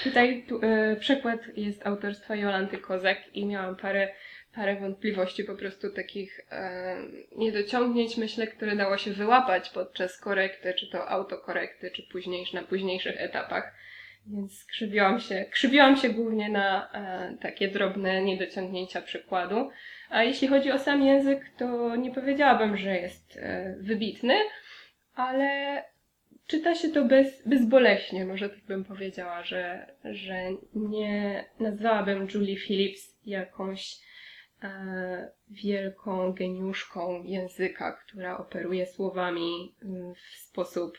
Tutaj 0.05 0.45
tu, 0.49 0.61
e, 0.63 0.97
przekład 0.97 1.41
jest 1.57 1.87
autorstwa 1.87 2.37
Jolanty 2.37 2.79
Kozak 2.79 3.19
i 3.35 3.47
miałam 3.47 3.77
parę, 3.77 4.09
parę 4.55 4.77
wątpliwości, 4.77 5.45
po 5.45 5.55
prostu 5.55 5.91
takich 5.91 6.41
e, 6.51 6.97
niedociągnięć, 7.37 8.17
myślę, 8.17 8.47
które 8.47 8.77
dało 8.77 8.99
się 8.99 9.13
wyłapać 9.13 9.71
podczas 9.71 10.21
korekty, 10.21 10.75
czy 10.75 10.91
to 10.91 11.09
autokorekty, 11.09 11.91
czy 11.91 12.03
późniejsz, 12.03 12.53
na 12.53 12.63
późniejszych 12.63 13.21
etapach. 13.21 13.75
Więc 14.27 14.59
skrzywiłam 14.59 15.21
się, 15.21 15.45
krzywiłam 15.51 15.97
się 15.97 16.09
głównie 16.09 16.49
na 16.49 16.93
e, 16.93 17.37
takie 17.41 17.69
drobne 17.69 18.23
niedociągnięcia 18.23 19.03
przykładu. 19.03 19.71
A 20.13 20.25
jeśli 20.25 20.49
chodzi 20.49 20.73
o 20.73 20.79
sam 20.79 21.03
język, 21.03 21.51
to 21.59 21.97
nie 21.97 22.15
powiedziałabym, 22.15 22.77
że 22.77 22.97
jest 22.97 23.37
e, 23.37 23.77
wybitny, 23.81 24.35
ale 25.15 25.83
czyta 26.47 26.75
się 26.75 26.89
to 26.89 27.05
bez, 27.05 27.49
bezboleśnie, 27.49 28.25
może 28.25 28.51
tak 28.51 28.65
bym 28.65 28.85
powiedziała, 28.85 29.43
że, 29.43 29.95
że 30.05 30.35
nie 30.75 31.45
nazwałabym 31.61 32.29
Julie 32.35 32.57
Phillips 32.57 33.19
jakąś 33.27 33.97
e, 34.63 35.31
wielką 35.51 36.33
geniuszką 36.33 37.23
języka, 37.25 37.93
która 37.93 38.39
operuje 38.39 38.87
słowami 38.87 39.75
mm, 39.83 40.15
w 40.15 40.37
sposób 40.37 40.99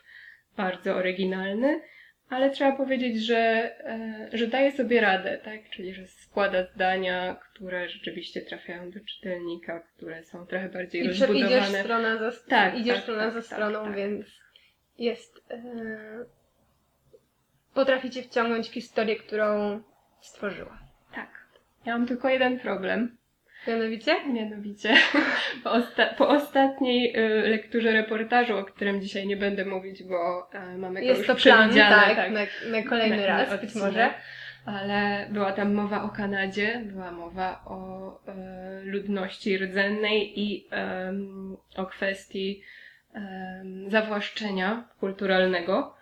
bardzo 0.57 0.95
oryginalny, 0.95 1.81
ale 2.35 2.49
trzeba 2.49 2.71
powiedzieć, 2.77 3.25
że, 3.25 3.37
e, 3.85 4.29
że 4.33 4.47
daje 4.47 4.71
sobie 4.71 5.01
radę, 5.01 5.37
tak? 5.45 5.69
Czyli, 5.69 5.93
że 5.93 6.07
składa 6.07 6.63
zdania, 6.65 7.35
które 7.53 7.89
rzeczywiście 7.89 8.41
trafiają 8.41 8.91
do 8.91 8.99
czytelnika, 8.99 9.79
które 9.79 10.23
są 10.23 10.45
trochę 10.45 10.69
bardziej 10.69 11.01
I 11.05 11.09
prze- 11.09 11.15
idziesz 11.15 11.29
rozbudowane. 11.29 11.79
strona 11.83 12.17
za, 12.17 12.31
Tak, 12.49 12.77
idziesz 12.79 12.95
tak, 12.95 13.03
strona 13.03 13.23
tak, 13.23 13.33
za 13.33 13.39
tak, 13.39 13.45
stroną, 13.45 13.83
tak. 13.83 13.95
więc 13.95 14.25
jest. 14.97 15.43
Potraficie 17.73 18.23
wciągnąć 18.23 18.69
w 18.69 18.73
historię, 18.73 19.15
którą 19.15 19.81
stworzyła. 20.21 20.79
Tak. 21.15 21.29
Ja 21.85 21.97
mam 21.97 22.07
tylko 22.07 22.29
jeden 22.29 22.59
problem. 22.59 23.17
Mianowicie? 23.67 24.15
Mianowicie 24.33 24.93
po, 25.63 25.69
osta- 25.69 26.13
po 26.17 26.29
ostatniej 26.29 27.17
y, 27.17 27.49
lekturze 27.49 27.91
reportażu, 27.91 28.57
o 28.57 28.63
którym 28.63 29.01
dzisiaj 29.01 29.27
nie 29.27 29.37
będę 29.37 29.65
mówić, 29.65 30.03
bo 30.03 30.49
y, 30.73 30.77
mamy 30.77 30.99
go 30.99 31.05
Jest 31.05 31.27
to 31.27 31.35
plan, 31.35 31.69
przewidziane, 31.69 32.15
tak, 32.15 32.31
Na, 32.31 32.39
na 32.77 32.83
kolejny 32.89 33.17
na- 33.17 33.27
raz, 33.27 33.61
być 33.61 33.75
może. 33.75 34.09
Ale 34.65 35.27
była 35.29 35.51
tam 35.51 35.73
mowa 35.73 36.03
o 36.03 36.09
Kanadzie, 36.09 36.81
była 36.85 37.11
mowa 37.11 37.61
o 37.65 38.09
e, 38.27 38.81
ludności 38.83 39.57
rdzennej 39.57 40.39
i 40.39 40.67
o 41.77 41.85
kwestii 41.85 42.63
zawłaszczenia 43.87 44.83
kulturalnego. 44.99 45.95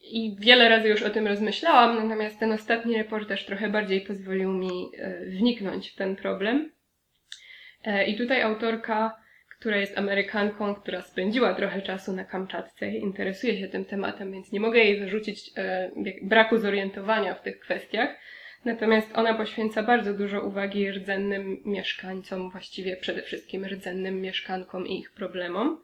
I 0.00 0.36
wiele 0.38 0.68
razy 0.68 0.88
już 0.88 1.02
o 1.02 1.10
tym 1.10 1.26
rozmyślałam, 1.26 2.08
natomiast 2.08 2.38
ten 2.38 2.52
ostatni 2.52 2.96
reportaż 2.96 3.44
trochę 3.44 3.68
bardziej 3.68 4.00
pozwolił 4.00 4.52
mi 4.52 4.90
e, 4.98 5.24
wniknąć 5.26 5.90
w 5.90 5.96
ten 5.96 6.16
problem. 6.16 6.72
E, 7.84 8.06
I 8.06 8.16
tutaj 8.16 8.42
autorka, 8.42 9.16
która 9.58 9.76
jest 9.76 9.98
Amerykanką, 9.98 10.74
która 10.74 11.02
spędziła 11.02 11.54
trochę 11.54 11.82
czasu 11.82 12.12
na 12.12 12.24
Kamczatce, 12.24 12.90
interesuje 12.90 13.60
się 13.60 13.68
tym 13.68 13.84
tematem, 13.84 14.32
więc 14.32 14.52
nie 14.52 14.60
mogę 14.60 14.78
jej 14.78 14.98
zarzucić 14.98 15.50
e, 15.56 15.90
braku 16.22 16.58
zorientowania 16.58 17.34
w 17.34 17.42
tych 17.42 17.60
kwestiach. 17.60 18.18
Natomiast 18.64 19.10
ona 19.14 19.34
poświęca 19.34 19.82
bardzo 19.82 20.14
dużo 20.14 20.40
uwagi 20.40 20.90
rdzennym 20.90 21.62
mieszkańcom, 21.64 22.50
właściwie 22.50 22.96
przede 22.96 23.22
wszystkim 23.22 23.64
rdzennym 23.66 24.20
mieszkankom 24.20 24.86
i 24.86 24.98
ich 24.98 25.12
problemom. 25.12 25.82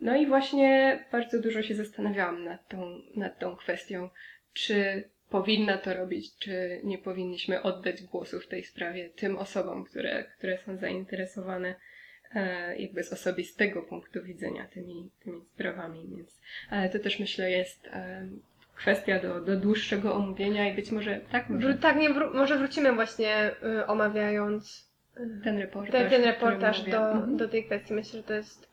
No 0.00 0.16
i 0.16 0.26
właśnie 0.26 0.98
bardzo 1.12 1.40
dużo 1.40 1.62
się 1.62 1.74
zastanawiałam 1.74 2.44
nad 2.44 2.68
tą, 2.68 3.00
nad 3.16 3.38
tą 3.38 3.56
kwestią, 3.56 4.08
czy 4.52 5.08
powinna 5.30 5.78
to 5.78 5.94
robić, 5.94 6.38
czy 6.38 6.80
nie 6.84 6.98
powinniśmy 6.98 7.62
oddać 7.62 8.02
głosu 8.02 8.40
w 8.40 8.46
tej 8.46 8.64
sprawie 8.64 9.10
tym 9.10 9.36
osobom, 9.38 9.84
które, 9.84 10.24
które 10.24 10.58
są 10.58 10.76
zainteresowane 10.76 11.74
e, 12.34 12.76
jakby 12.76 13.02
z 13.04 13.12
osobistego 13.12 13.82
punktu 13.82 14.22
widzenia 14.22 14.66
tymi, 14.74 15.10
tymi 15.24 15.44
sprawami, 15.44 16.06
więc 16.16 16.40
ale 16.70 16.88
to 16.88 16.98
też 16.98 17.18
myślę 17.20 17.50
jest 17.50 17.86
e, 17.86 18.28
kwestia 18.74 19.18
do, 19.20 19.40
do 19.40 19.56
dłuższego 19.56 20.14
omówienia 20.14 20.72
i 20.72 20.76
być 20.76 20.90
może 20.90 21.20
tak 21.32 21.48
może 21.48 21.74
tak, 21.74 21.96
nie, 21.96 22.10
wró- 22.10 22.34
może 22.34 22.58
wrócimy 22.58 22.92
właśnie 22.92 23.50
y, 23.80 23.86
omawiając 23.86 24.90
y, 25.16 25.40
ten 25.44 25.58
reportaż. 25.58 25.92
ten, 25.92 26.10
ten 26.10 26.24
reportaż 26.24 26.82
do, 26.82 27.10
Mhm. 27.12 27.36
do 27.36 27.48
tej 27.48 27.64
kwestii. 27.64 27.94
Myślę, 27.94 28.20
że 28.20 28.22
to 28.26 28.34
jest 28.34 28.68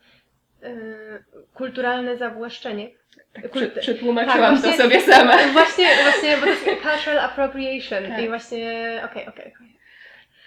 kulturalne 1.54 2.18
zawłaszczenie. 2.18 2.90
tak, 3.34 3.50
kul- 3.52 3.52
prze- 3.72 3.82
przetłumaczyłam 3.82 4.56
tak, 4.56 4.64
to 4.64 4.68
właśnie- 4.70 4.84
sobie 4.84 5.02
sama. 5.02 5.38
Właśnie, 5.54 5.88
właśnie, 6.04 6.38
bo 6.38 6.44
to 6.44 6.50
jest 6.50 6.64
cultural 6.66 7.20
appropriation 7.20 8.08
Tak. 8.08 8.22
i 8.24 8.28
właśnie, 8.28 9.02
okej, 9.12 9.28
okej, 9.28 9.54
okej. 9.54 9.78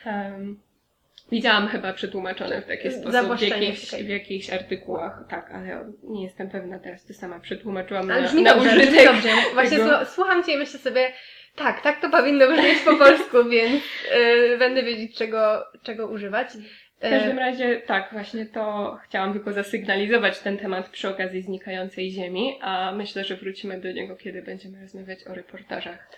Em, 0.05 0.61
Widziałam 1.33 1.69
chyba 1.69 1.93
przetłumaczone 1.93 2.63
w 2.63 2.67
taki 2.67 2.91
sposób 2.91 3.39
w 3.39 3.43
jakichś, 3.43 3.95
okej. 3.95 4.05
w 4.05 4.09
jakichś 4.09 4.51
artykułach, 4.51 5.25
tak, 5.31 5.51
ale 5.55 5.93
nie 6.03 6.25
jestem 6.25 6.51
pewna 6.51 6.79
teraz, 6.79 7.05
to 7.07 7.15
sama 7.15 7.41
przetłumaczyłam 7.41 8.11
Ale 8.11 8.21
na, 8.21 8.27
brzmi 8.29 8.43
na 8.43 8.55
dobrze, 8.55 8.77
użytek. 8.77 9.05
dobrze. 9.05 9.29
Właśnie 9.55 9.79
słucham 10.07 10.45
Cię 10.45 10.53
i 10.53 10.57
myślę 10.57 10.81
sobie, 10.81 11.13
tak, 11.57 11.81
tak 11.83 12.01
to 12.01 12.11
powinno 12.11 12.47
brzmieć 12.49 12.79
po 12.79 12.97
polsku, 12.97 13.45
więc 13.51 13.83
y, 14.17 14.59
będę 14.59 14.83
wiedzieć, 14.83 15.17
czego, 15.19 15.65
czego 15.83 16.07
używać. 16.07 16.49
W 16.99 17.01
każdym 17.01 17.39
razie 17.39 17.77
tak, 17.77 18.09
właśnie 18.13 18.47
to 18.47 18.97
chciałam 19.05 19.33
tylko 19.33 19.53
zasygnalizować 19.53 20.39
ten 20.39 20.59
temat 20.59 20.89
przy 20.89 21.09
okazji 21.09 21.43
znikającej 21.43 22.11
ziemi, 22.11 22.59
a 22.61 22.93
myślę, 22.93 23.25
że 23.25 23.37
wrócimy 23.37 23.81
do 23.81 23.93
niego, 23.93 24.17
kiedy 24.17 24.43
będziemy 24.43 24.81
rozmawiać 24.81 25.27
o 25.27 25.35
reportażach 25.35 26.11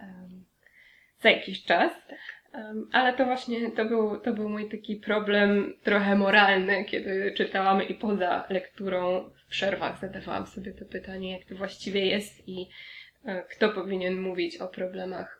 em, 0.00 0.44
za 1.20 1.30
jakiś 1.30 1.64
czas. 1.64 1.92
Em, 2.52 2.88
ale 2.92 3.12
to 3.12 3.24
właśnie 3.24 3.70
to 3.70 3.84
był, 3.84 4.20
to 4.20 4.32
był 4.32 4.48
mój 4.48 4.68
taki 4.68 4.96
problem 4.96 5.74
trochę 5.82 6.16
moralny, 6.16 6.84
kiedy 6.84 7.32
czytałam 7.36 7.88
i 7.88 7.94
poza 7.94 8.46
lekturą 8.50 9.30
w 9.46 9.50
przerwach 9.50 10.00
zadawałam 10.00 10.46
sobie 10.46 10.72
to 10.72 10.84
pytanie, 10.84 11.32
jak 11.32 11.48
to 11.48 11.54
właściwie 11.54 12.06
jest 12.06 12.48
i 12.48 12.68
e, 13.24 13.42
kto 13.42 13.68
powinien 13.68 14.20
mówić 14.20 14.56
o 14.56 14.68
problemach 14.68 15.34
e, 15.34 15.37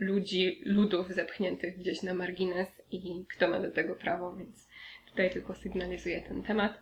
ludzi, 0.00 0.62
ludów 0.66 1.08
zepchniętych 1.08 1.78
gdzieś 1.78 2.02
na 2.02 2.14
margines 2.14 2.68
i 2.90 3.26
kto 3.36 3.48
ma 3.48 3.60
do 3.60 3.70
tego 3.70 3.94
prawo, 3.94 4.36
więc 4.36 4.68
tutaj 5.10 5.30
tylko 5.30 5.54
sygnalizuję 5.54 6.22
ten 6.22 6.42
temat. 6.42 6.72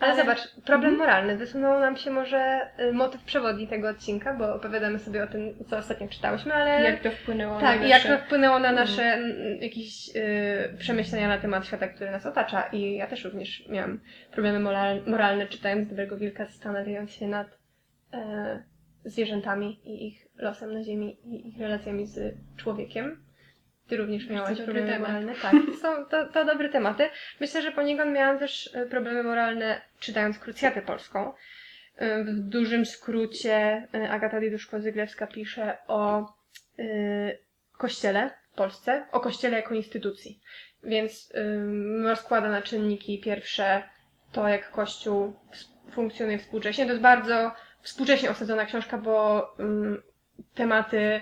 Ale 0.00 0.16
zobacz, 0.16 0.40
problem 0.64 0.90
Mhm. 0.92 0.96
moralny. 0.98 1.36
Wysunął 1.36 1.80
nam 1.80 1.96
się 1.96 2.10
może 2.10 2.60
y, 2.80 2.92
motyw 2.92 3.22
przewodni 3.22 3.68
tego 3.68 3.88
odcinka, 3.88 4.34
bo 4.34 4.54
opowiadamy 4.54 4.98
sobie 4.98 5.24
o 5.24 5.26
tym, 5.26 5.64
co 5.70 5.76
ostatnio 5.78 6.08
czytałyśmy, 6.08 6.54
ale... 6.54 6.82
Jak 6.82 7.02
to 7.02 7.10
wpłynęło 7.10 7.60
Tak, 7.60 7.80
na 7.80 7.86
i 7.86 7.88
jak 7.88 8.04
nasze... 8.04 8.18
to 8.18 8.24
wpłynęło 8.24 8.58
na 8.58 8.72
nasze 8.72 9.02
mm, 9.02 9.62
jakieś 9.62 10.16
y, 10.16 10.78
przemyślenia 10.78 11.28
na 11.28 11.38
temat 11.38 11.66
świata, 11.66 11.88
który 11.88 12.10
nas 12.10 12.26
otacza. 12.26 12.62
I 12.62 12.94
ja 12.96 13.06
też 13.06 13.24
również 13.24 13.68
miałam 13.68 14.00
problemy 14.30 14.60
moral, 14.60 15.02
moralne, 15.06 15.46
czytając 15.46 15.88
Dobrego 15.88 16.16
Wilka, 16.16 16.44
zastanawiając 16.46 17.10
się 17.10 17.28
nad 17.28 17.58
e, 18.12 18.62
zwierzętami 19.04 19.80
i 19.84 20.06
ich 20.06 20.26
losem 20.36 20.72
na 20.74 20.82
ziemi 20.84 21.16
i 21.24 21.48
ich 21.48 21.58
relacjami 21.60 22.06
z 22.06 22.36
człowiekiem. 22.56 23.24
Ty 23.88 23.96
również 23.96 24.28
miałaś 24.30 24.60
problemy 24.60 24.98
moralne. 24.98 25.34
Tak, 25.42 25.54
są 25.82 26.04
to, 26.06 26.26
to 26.32 26.44
dobre 26.44 26.68
tematy. 26.68 27.08
Myślę, 27.40 27.62
że 27.62 27.72
poniekąd 27.72 28.12
miałam 28.12 28.38
też 28.38 28.70
e, 28.74 28.86
problemy 28.86 29.22
moralne 29.22 29.80
czytając 30.00 30.38
Krucjatę 30.38 30.82
Polską. 30.82 31.32
E, 31.96 32.24
W 32.24 32.40
dużym 32.40 32.86
skrócie 32.86 33.88
e, 33.94 34.10
Agata 34.10 34.40
Diduszko-Zyglewska 34.40 35.26
pisze 35.26 35.76
o 35.86 36.20
e, 36.78 36.84
kościele 37.78 38.30
w 38.52 38.54
Polsce, 38.56 39.06
o 39.12 39.20
kościele 39.20 39.56
jako 39.56 39.74
instytucji. 39.74 40.40
Więc 40.84 41.32
ym, 41.36 42.06
rozkłada 42.06 42.48
na 42.50 42.62
czynniki 42.62 43.20
pierwsze 43.20 43.82
to, 44.32 44.48
jak 44.48 44.70
kościół 44.70 45.32
funkcjonuje 45.92 46.38
współcześnie. 46.38 46.84
To 46.84 46.90
jest 46.90 47.02
bardzo 47.02 47.52
współcześnie 47.82 48.30
osadzona 48.30 48.66
książka, 48.66 48.98
bo 48.98 49.46
ym, 49.60 50.02
tematy, 50.54 51.20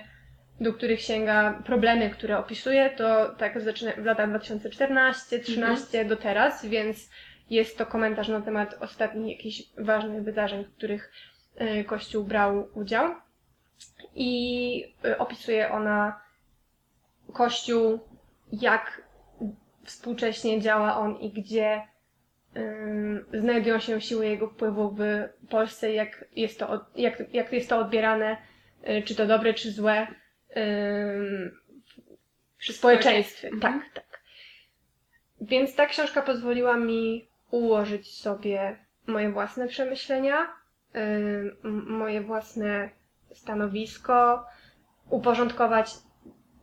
do 0.61 0.73
których 0.73 1.01
sięga, 1.01 1.61
problemy, 1.65 2.09
które 2.09 2.37
opisuje, 2.37 2.89
to 2.89 3.35
tak 3.35 3.61
zaczyna 3.61 3.91
w 3.91 4.05
latach 4.05 4.29
2014-13 4.29 6.07
do 6.07 6.17
teraz, 6.17 6.65
więc 6.65 7.09
jest 7.49 7.77
to 7.77 7.85
komentarz 7.85 8.27
na 8.27 8.41
temat 8.41 8.75
ostatnich 8.79 9.37
jakichś 9.37 9.63
ważnych 9.77 10.23
wydarzeń, 10.23 10.65
w 10.65 10.75
których 10.75 11.11
y, 11.61 11.83
Kościół 11.83 12.23
brał 12.23 12.67
udział. 12.73 13.15
I 14.15 14.93
y, 15.05 15.17
opisuje 15.17 15.71
ona 15.71 16.21
Kościół, 17.33 17.99
jak 18.51 19.01
współcześnie 19.83 20.61
działa 20.61 20.97
on 20.97 21.15
i 21.15 21.31
gdzie 21.31 21.81
znajdują 23.33 23.79
się 23.79 24.01
siły 24.01 24.25
jego 24.27 24.47
wpływu 24.47 24.95
w 24.97 25.29
Polsce, 25.49 25.93
jak 25.93 26.25
jest 26.35 26.59
to, 26.59 26.69
od, 26.69 26.81
jak, 26.97 27.33
jak 27.33 27.53
jest 27.53 27.69
to 27.69 27.77
odbierane, 27.79 28.37
y, 28.89 29.01
czy 29.01 29.15
to 29.15 29.25
dobre, 29.25 29.53
czy 29.53 29.71
złe 29.71 30.07
w 32.59 32.71
społeczeństwie. 32.73 33.47
Mhm. 33.47 33.79
Tak, 33.79 33.93
tak. 33.93 34.21
Więc 35.41 35.75
ta 35.75 35.85
książka 35.85 36.21
pozwoliła 36.21 36.77
mi 36.77 37.27
ułożyć 37.51 38.17
sobie 38.17 38.75
moje 39.07 39.31
własne 39.31 39.67
przemyślenia, 39.67 40.47
moje 41.87 42.21
własne 42.21 42.89
stanowisko, 43.33 44.45
uporządkować 45.09 45.91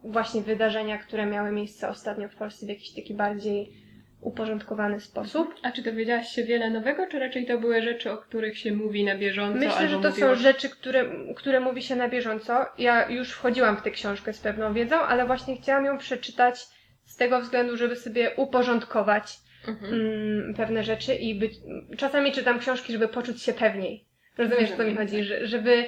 właśnie 0.04 0.42
wydarzenia, 0.42 0.98
które 0.98 1.26
miały 1.26 1.50
miejsce 1.52 1.88
ostatnio 1.88 2.28
w 2.28 2.34
Polsce 2.36 2.66
w 2.66 2.68
jakiś 2.68 2.94
taki 2.94 3.14
bardziej 3.14 3.72
uporządkowany 4.20 5.00
sposób. 5.00 5.54
A 5.62 5.72
czy 5.72 5.82
dowiedziałaś 5.82 6.28
się 6.28 6.44
wiele 6.44 6.70
nowego, 6.70 7.06
czy 7.06 7.18
raczej 7.18 7.46
to 7.46 7.58
były 7.58 7.82
rzeczy, 7.82 8.12
o 8.12 8.18
których 8.18 8.58
się 8.58 8.72
mówi 8.72 9.04
na 9.04 9.16
bieżąco? 9.16 9.58
Myślę, 9.58 9.88
że 9.88 10.00
to 10.00 10.08
mówiło... 10.08 10.36
są 10.36 10.42
rzeczy, 10.42 10.68
które, 10.68 11.04
które 11.36 11.60
mówi 11.60 11.82
się 11.82 11.96
na 11.96 12.08
bieżąco. 12.08 12.66
Ja 12.78 13.08
już 13.08 13.32
wchodziłam 13.32 13.76
w 13.76 13.82
tę 13.82 13.90
książkę 13.90 14.32
z 14.32 14.40
pewną 14.40 14.74
wiedzą, 14.74 14.96
ale 14.96 15.26
właśnie 15.26 15.56
chciałam 15.56 15.84
ją 15.84 15.98
przeczytać 15.98 16.66
z 17.04 17.16
tego 17.16 17.40
względu, 17.40 17.76
żeby 17.76 17.96
sobie 17.96 18.30
uporządkować 18.36 19.38
Mhm. 19.68 19.94
mm, 19.94 20.54
pewne 20.54 20.84
rzeczy 20.84 21.14
i 21.14 21.34
być. 21.34 21.52
Czasami 21.96 22.32
czytam 22.32 22.58
książki, 22.58 22.92
żeby 22.92 23.08
poczuć 23.08 23.42
się 23.42 23.52
pewniej. 23.52 24.04
Rozumiesz, 24.38 24.72
o 24.72 24.76
co 24.76 24.84
mi 24.84 24.96
chodzi? 24.96 25.24
Że, 25.24 25.46
żeby 25.46 25.84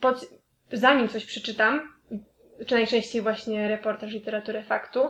pod, 0.00 0.26
zanim 0.72 1.08
coś 1.08 1.24
przeczytam, 1.24 1.92
czy 2.66 2.74
najczęściej 2.74 3.22
właśnie 3.22 3.68
reportaż, 3.68 4.12
literaturę 4.12 4.62
faktu, 4.62 5.00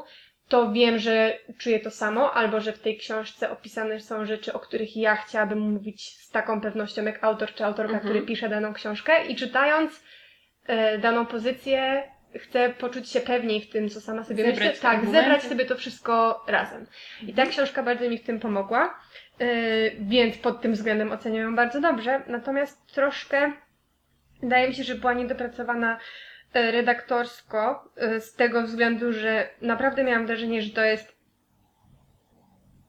to 0.50 0.72
wiem, 0.72 0.98
że 0.98 1.38
czuję 1.58 1.80
to 1.80 1.90
samo, 1.90 2.32
albo 2.34 2.60
że 2.60 2.72
w 2.72 2.78
tej 2.78 2.96
książce 2.98 3.50
opisane 3.50 4.00
są 4.00 4.24
rzeczy, 4.24 4.52
o 4.52 4.58
których 4.60 4.96
ja 4.96 5.16
chciałabym 5.16 5.58
mówić 5.58 6.16
z 6.18 6.30
taką 6.30 6.60
pewnością, 6.60 7.04
jak 7.04 7.24
autor 7.24 7.54
czy 7.54 7.64
autorka, 7.64 7.92
Mhm. 7.94 8.00
który 8.12 8.26
pisze 8.26 8.48
daną 8.48 8.74
książkę 8.74 9.26
i 9.26 9.36
czytając 9.36 10.04
e, 10.66 10.98
daną 10.98 11.26
pozycję 11.26 12.02
chcę 12.38 12.70
poczuć 12.70 13.10
się 13.10 13.20
pewniej 13.20 13.60
w 13.60 13.70
tym, 13.70 13.88
co 13.88 14.00
sama 14.00 14.24
sobie 14.24 14.44
Zebrać 14.44 14.58
myślę. 14.58 14.72
Tak, 14.82 14.94
argumenty. 14.94 15.20
zebrać 15.22 15.42
sobie 15.42 15.64
to 15.64 15.76
wszystko 15.76 16.44
razem. 16.46 16.86
I 17.26 17.34
ta 17.34 17.46
książka 17.46 17.82
bardzo 17.82 18.10
mi 18.10 18.18
w 18.18 18.24
tym 18.24 18.40
pomogła, 18.40 18.94
yy, 19.38 19.46
więc 20.00 20.38
pod 20.38 20.60
tym 20.60 20.72
względem 20.72 21.12
oceniam 21.12 21.42
ją 21.42 21.56
bardzo 21.56 21.80
dobrze. 21.80 22.22
Natomiast 22.26 22.94
troszkę 22.94 23.52
wydaje 24.42 24.68
mi 24.68 24.74
się, 24.74 24.84
że 24.84 24.94
była 24.94 25.12
niedopracowana 25.12 25.98
redaktorsko 26.54 27.90
yy, 27.96 28.20
z 28.20 28.34
tego 28.34 28.62
względu, 28.62 29.12
że 29.12 29.48
naprawdę 29.62 30.04
miałam 30.04 30.26
wrażenie, 30.26 30.62
że 30.62 30.70
to 30.70 30.84
jest 30.84 31.16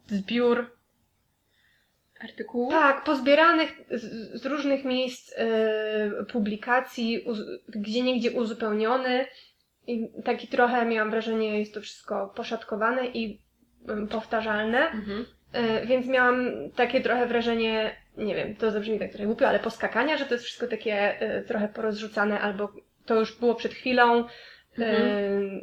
zbiór 0.08 0.78
Artykułu? 2.24 2.72
tak, 2.72 3.04
pozbieranych 3.04 3.82
z, 3.92 4.02
z 4.42 4.46
różnych 4.46 4.86
miejsc 4.86 5.38
yy, 5.38 6.26
publikacji, 6.26 7.20
uz, 7.20 7.40
gdzie 7.68 8.02
niegdzie 8.02 8.32
uzupełniony. 8.32 9.26
I 9.88 10.10
taki 10.26 10.48
trochę 10.48 10.86
miałam 10.86 11.12
wrażenie, 11.12 11.60
jest 11.60 11.74
to 11.74 11.82
wszystko 11.82 12.34
poszatkowane 12.36 13.08
i 13.08 13.42
ym, 13.90 14.08
powtarzalne. 14.08 14.92
Mhm. 14.92 15.26
Więc 15.86 16.08
miałam 16.08 16.52
takie 16.76 17.02
trochę 17.02 17.26
wrażenie, 17.26 17.96
nie 18.18 18.36
wiem, 18.36 18.56
to 18.56 18.72
zabrzmi 18.72 19.00
tak 19.00 19.12
trochę 19.12 19.26
głupio, 19.26 19.48
ale 19.48 19.60
poskakania, 19.60 20.18
że 20.18 20.26
to 20.26 20.34
jest 20.34 20.46
wszystko 20.46 20.68
takie 20.68 21.20
trochę 21.48 21.68
porozrzucane, 21.68 22.40
albo 22.40 22.74
to 23.06 23.16
już 23.16 23.40
było 23.40 23.56
przed 23.56 23.74
chwilą. 23.74 24.28
Mhm. 24.78 25.62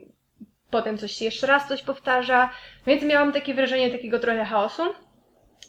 Potem 0.70 0.98
coś 0.98 1.22
jeszcze 1.22 1.46
raz 1.46 1.68
coś 1.68 1.83
powtarza. 1.83 2.51
Więc 2.87 3.03
miałam 3.03 3.33
takie 3.33 3.55
wrażenie 3.55 3.90
takiego 3.90 4.18
trochę 4.18 4.44
chaosu 4.44 4.94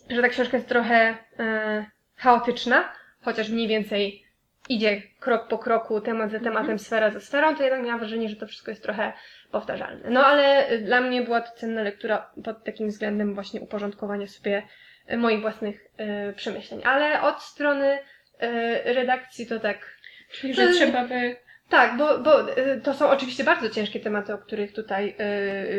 że 0.10 0.22
ta 0.22 0.30
książka 0.30 0.58
jest 0.58 0.70
trochę 0.70 1.18
e, 1.40 1.86
chaotyczna, 2.16 2.94
chociaż 3.22 3.50
mniej 3.50 3.68
więcej 3.68 4.24
idzie 4.70 5.02
krok 5.20 5.48
po 5.48 5.58
kroku, 5.58 6.02
temat 6.02 6.32
za 6.32 6.40
tematem, 6.40 6.60
Mhm. 6.62 6.80
sfera 6.80 7.12
za 7.12 7.20
sferą, 7.20 7.56
to 7.56 7.64
jednak 7.64 7.84
miałam 7.84 8.00
wrażenie, 8.00 8.30
że 8.30 8.36
to 8.36 8.48
wszystko 8.48 8.72
jest 8.72 8.84
trochę 8.84 9.14
powtarzalne. 9.52 10.10
No 10.10 10.26
ale 10.26 10.72
y, 10.72 10.80
dla 10.80 11.02
mnie 11.02 11.22
była 11.22 11.42
to 11.42 11.56
cenna 11.56 11.82
lektura 11.82 12.32
pod 12.44 12.64
takim 12.64 12.88
względem 12.88 13.36
właśnie 13.36 13.62
uporządkowania 13.62 14.28
sobie 14.28 14.64
y, 15.12 15.18
moich 15.18 15.42
własnych 15.42 15.86
y, 16.30 16.34
przemyśleń. 16.34 16.82
Ale 16.86 17.22
od 17.22 17.42
strony 17.42 17.98
y, 17.98 18.94
redakcji 18.94 19.48
to 19.48 19.60
tak 19.60 20.00
Czyli, 20.32 20.54
że 20.54 20.74
trzeba 20.74 21.06
by... 21.08 21.36
tak, 21.70 21.98
bo, 21.98 22.18
bo 22.20 22.58
y, 22.58 22.82
to 22.84 22.94
są 22.94 23.10
oczywiście 23.10 23.44
bardzo 23.44 23.70
ciężkie 23.70 24.00
tematy, 24.00 24.34
o 24.34 24.38
których 24.38 24.74
tutaj 24.74 25.16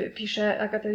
y, 0.06 0.10
pisze 0.10 0.58
Agata 0.60 0.88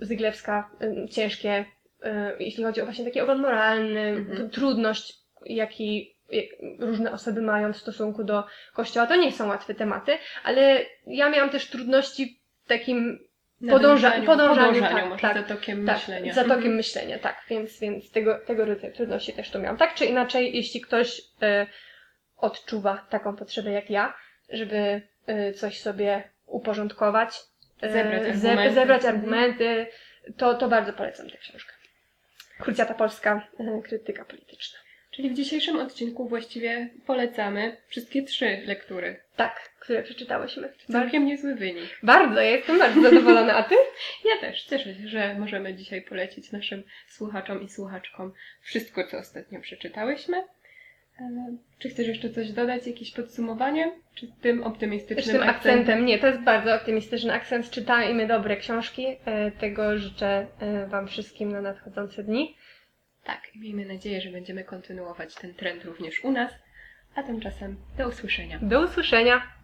Zyglewska. 0.00 0.70
Y, 0.82 1.08
ciężkie, 1.08 1.64
y, 2.04 2.08
jeśli 2.40 2.64
chodzi 2.64 2.80
o 2.80 2.84
właśnie 2.84 3.04
taki 3.04 3.20
ogląd 3.20 3.40
moralny, 3.40 4.00
Mhm. 4.00 4.50
trudność, 4.50 5.14
jaki 5.46 6.14
jak 6.30 6.44
różne 6.80 7.12
osoby 7.12 7.42
mają 7.42 7.72
w 7.72 7.76
stosunku 7.76 8.24
do 8.24 8.44
kościoła. 8.74 9.06
To 9.06 9.16
nie 9.16 9.32
są 9.32 9.48
łatwe 9.48 9.74
tematy, 9.74 10.12
ale 10.44 10.80
ja 11.06 11.30
miałam 11.30 11.50
też 11.50 11.66
trudności 11.70 12.40
w 12.64 12.68
takim 12.68 13.18
Podąża- 13.62 13.70
nadążaniu- 14.10 14.26
podążaniu, 14.26 14.72
podążaniu 14.74 15.10
tak, 15.10 15.20
tak, 15.20 15.36
zatokiem 15.48 15.86
tak, 15.86 15.96
myślenia. 15.96 16.32
zatokiem 16.34 16.56
Mhm. 16.56 16.74
myślenia, 16.76 17.18
tak, 17.18 17.36
więc, 17.50 17.80
więc 17.80 18.10
tego, 18.10 18.38
tego 18.46 18.64
rodzaju 18.64 18.92
trudności 18.94 19.32
też 19.32 19.50
tu 19.50 19.58
miałam. 19.58 19.76
Tak 19.76 19.94
czy 19.94 20.04
inaczej, 20.04 20.56
jeśli 20.56 20.80
ktoś 20.80 21.20
e, 21.42 21.66
odczuwa 22.36 23.06
taką 23.10 23.36
potrzebę 23.36 23.70
jak 23.72 23.90
ja, 23.90 24.14
żeby 24.48 25.00
e, 25.26 25.52
coś 25.52 25.80
sobie 25.80 26.22
uporządkować 26.46 27.36
e, 27.82 27.92
Zebrać 27.92 28.22
ze- 28.36 28.50
argumenty. 28.50 28.74
zebrać 28.74 29.04
Mhm. 29.04 29.14
argumenty, 29.16 29.86
to, 30.36 30.54
to 30.54 30.68
bardzo 30.68 30.92
polecam 30.92 31.30
tę 31.30 31.36
książkę. 31.38 31.72
Kruciata 32.58 32.94
polska 32.94 33.48
e, 33.60 33.82
krytyka 33.82 34.24
polityczna. 34.24 34.78
Czyli 35.10 35.30
w 35.30 35.34
dzisiejszym 35.34 35.78
odcinku 35.80 36.28
właściwie 36.28 36.88
polecamy 37.06 37.76
wszystkie 37.86 38.22
trzy 38.22 38.62
lektury. 38.66 39.20
Tak, 39.36 39.70
które 39.80 40.02
przeczytałyśmy. 40.02 40.62
Bardzo, 40.62 40.92
Całkiem 40.92 41.26
niezły 41.26 41.54
wynik. 41.54 41.98
bardzo, 42.02 42.40
ja 42.40 42.50
jestem 42.50 42.78
bardzo 42.78 43.02
zadowolona, 43.02 43.54
a 43.56 43.62
ty? 43.62 43.74
Ja 44.30 44.40
też 44.40 44.64
cieszę 44.64 44.94
się, 44.94 45.08
że 45.08 45.34
możemy 45.34 45.74
dzisiaj 45.74 46.02
polecić 46.02 46.52
naszym 46.52 46.82
słuchaczom 47.08 47.62
i 47.62 47.68
słuchaczkom 47.68 48.32
wszystko, 48.60 49.04
co 49.06 49.18
ostatnio 49.18 49.60
przeczytałyśmy. 49.60 50.44
Czy 51.78 51.88
chcesz 51.88 52.08
jeszcze 52.08 52.30
coś 52.30 52.52
dodać, 52.52 52.86
jakieś 52.86 53.12
podsumowanie? 53.12 53.92
Czy 54.14 54.26
tym 54.40 54.62
optymistycznym 54.62 55.36
tym 55.36 55.48
akcentem. 55.48 56.06
Nie, 56.06 56.18
to 56.18 56.26
jest 56.26 56.40
bardzo 56.40 56.74
optymistyczny 56.74 57.32
akcent. 57.32 57.70
Czytajmy 57.70 58.26
dobre 58.26 58.56
książki. 58.56 59.06
E, 59.24 59.50
Tego 59.50 59.98
życzę 59.98 60.46
e, 60.60 60.86
Wam 60.86 61.08
wszystkim 61.08 61.52
na 61.52 61.60
nadchodzące 61.60 62.24
dni. 62.24 62.56
Tak, 63.24 63.40
i 63.54 63.60
miejmy 63.60 63.86
nadzieję, 63.86 64.20
że 64.20 64.30
będziemy 64.30 64.64
kontynuować 64.64 65.34
ten 65.34 65.54
trend 65.54 65.84
również 65.84 66.24
u 66.24 66.32
nas. 66.32 66.52
A 67.14 67.22
tymczasem 67.22 67.76
do 67.98 68.08
usłyszenia. 68.08 68.58
Do 68.62 68.84
usłyszenia. 68.84 69.57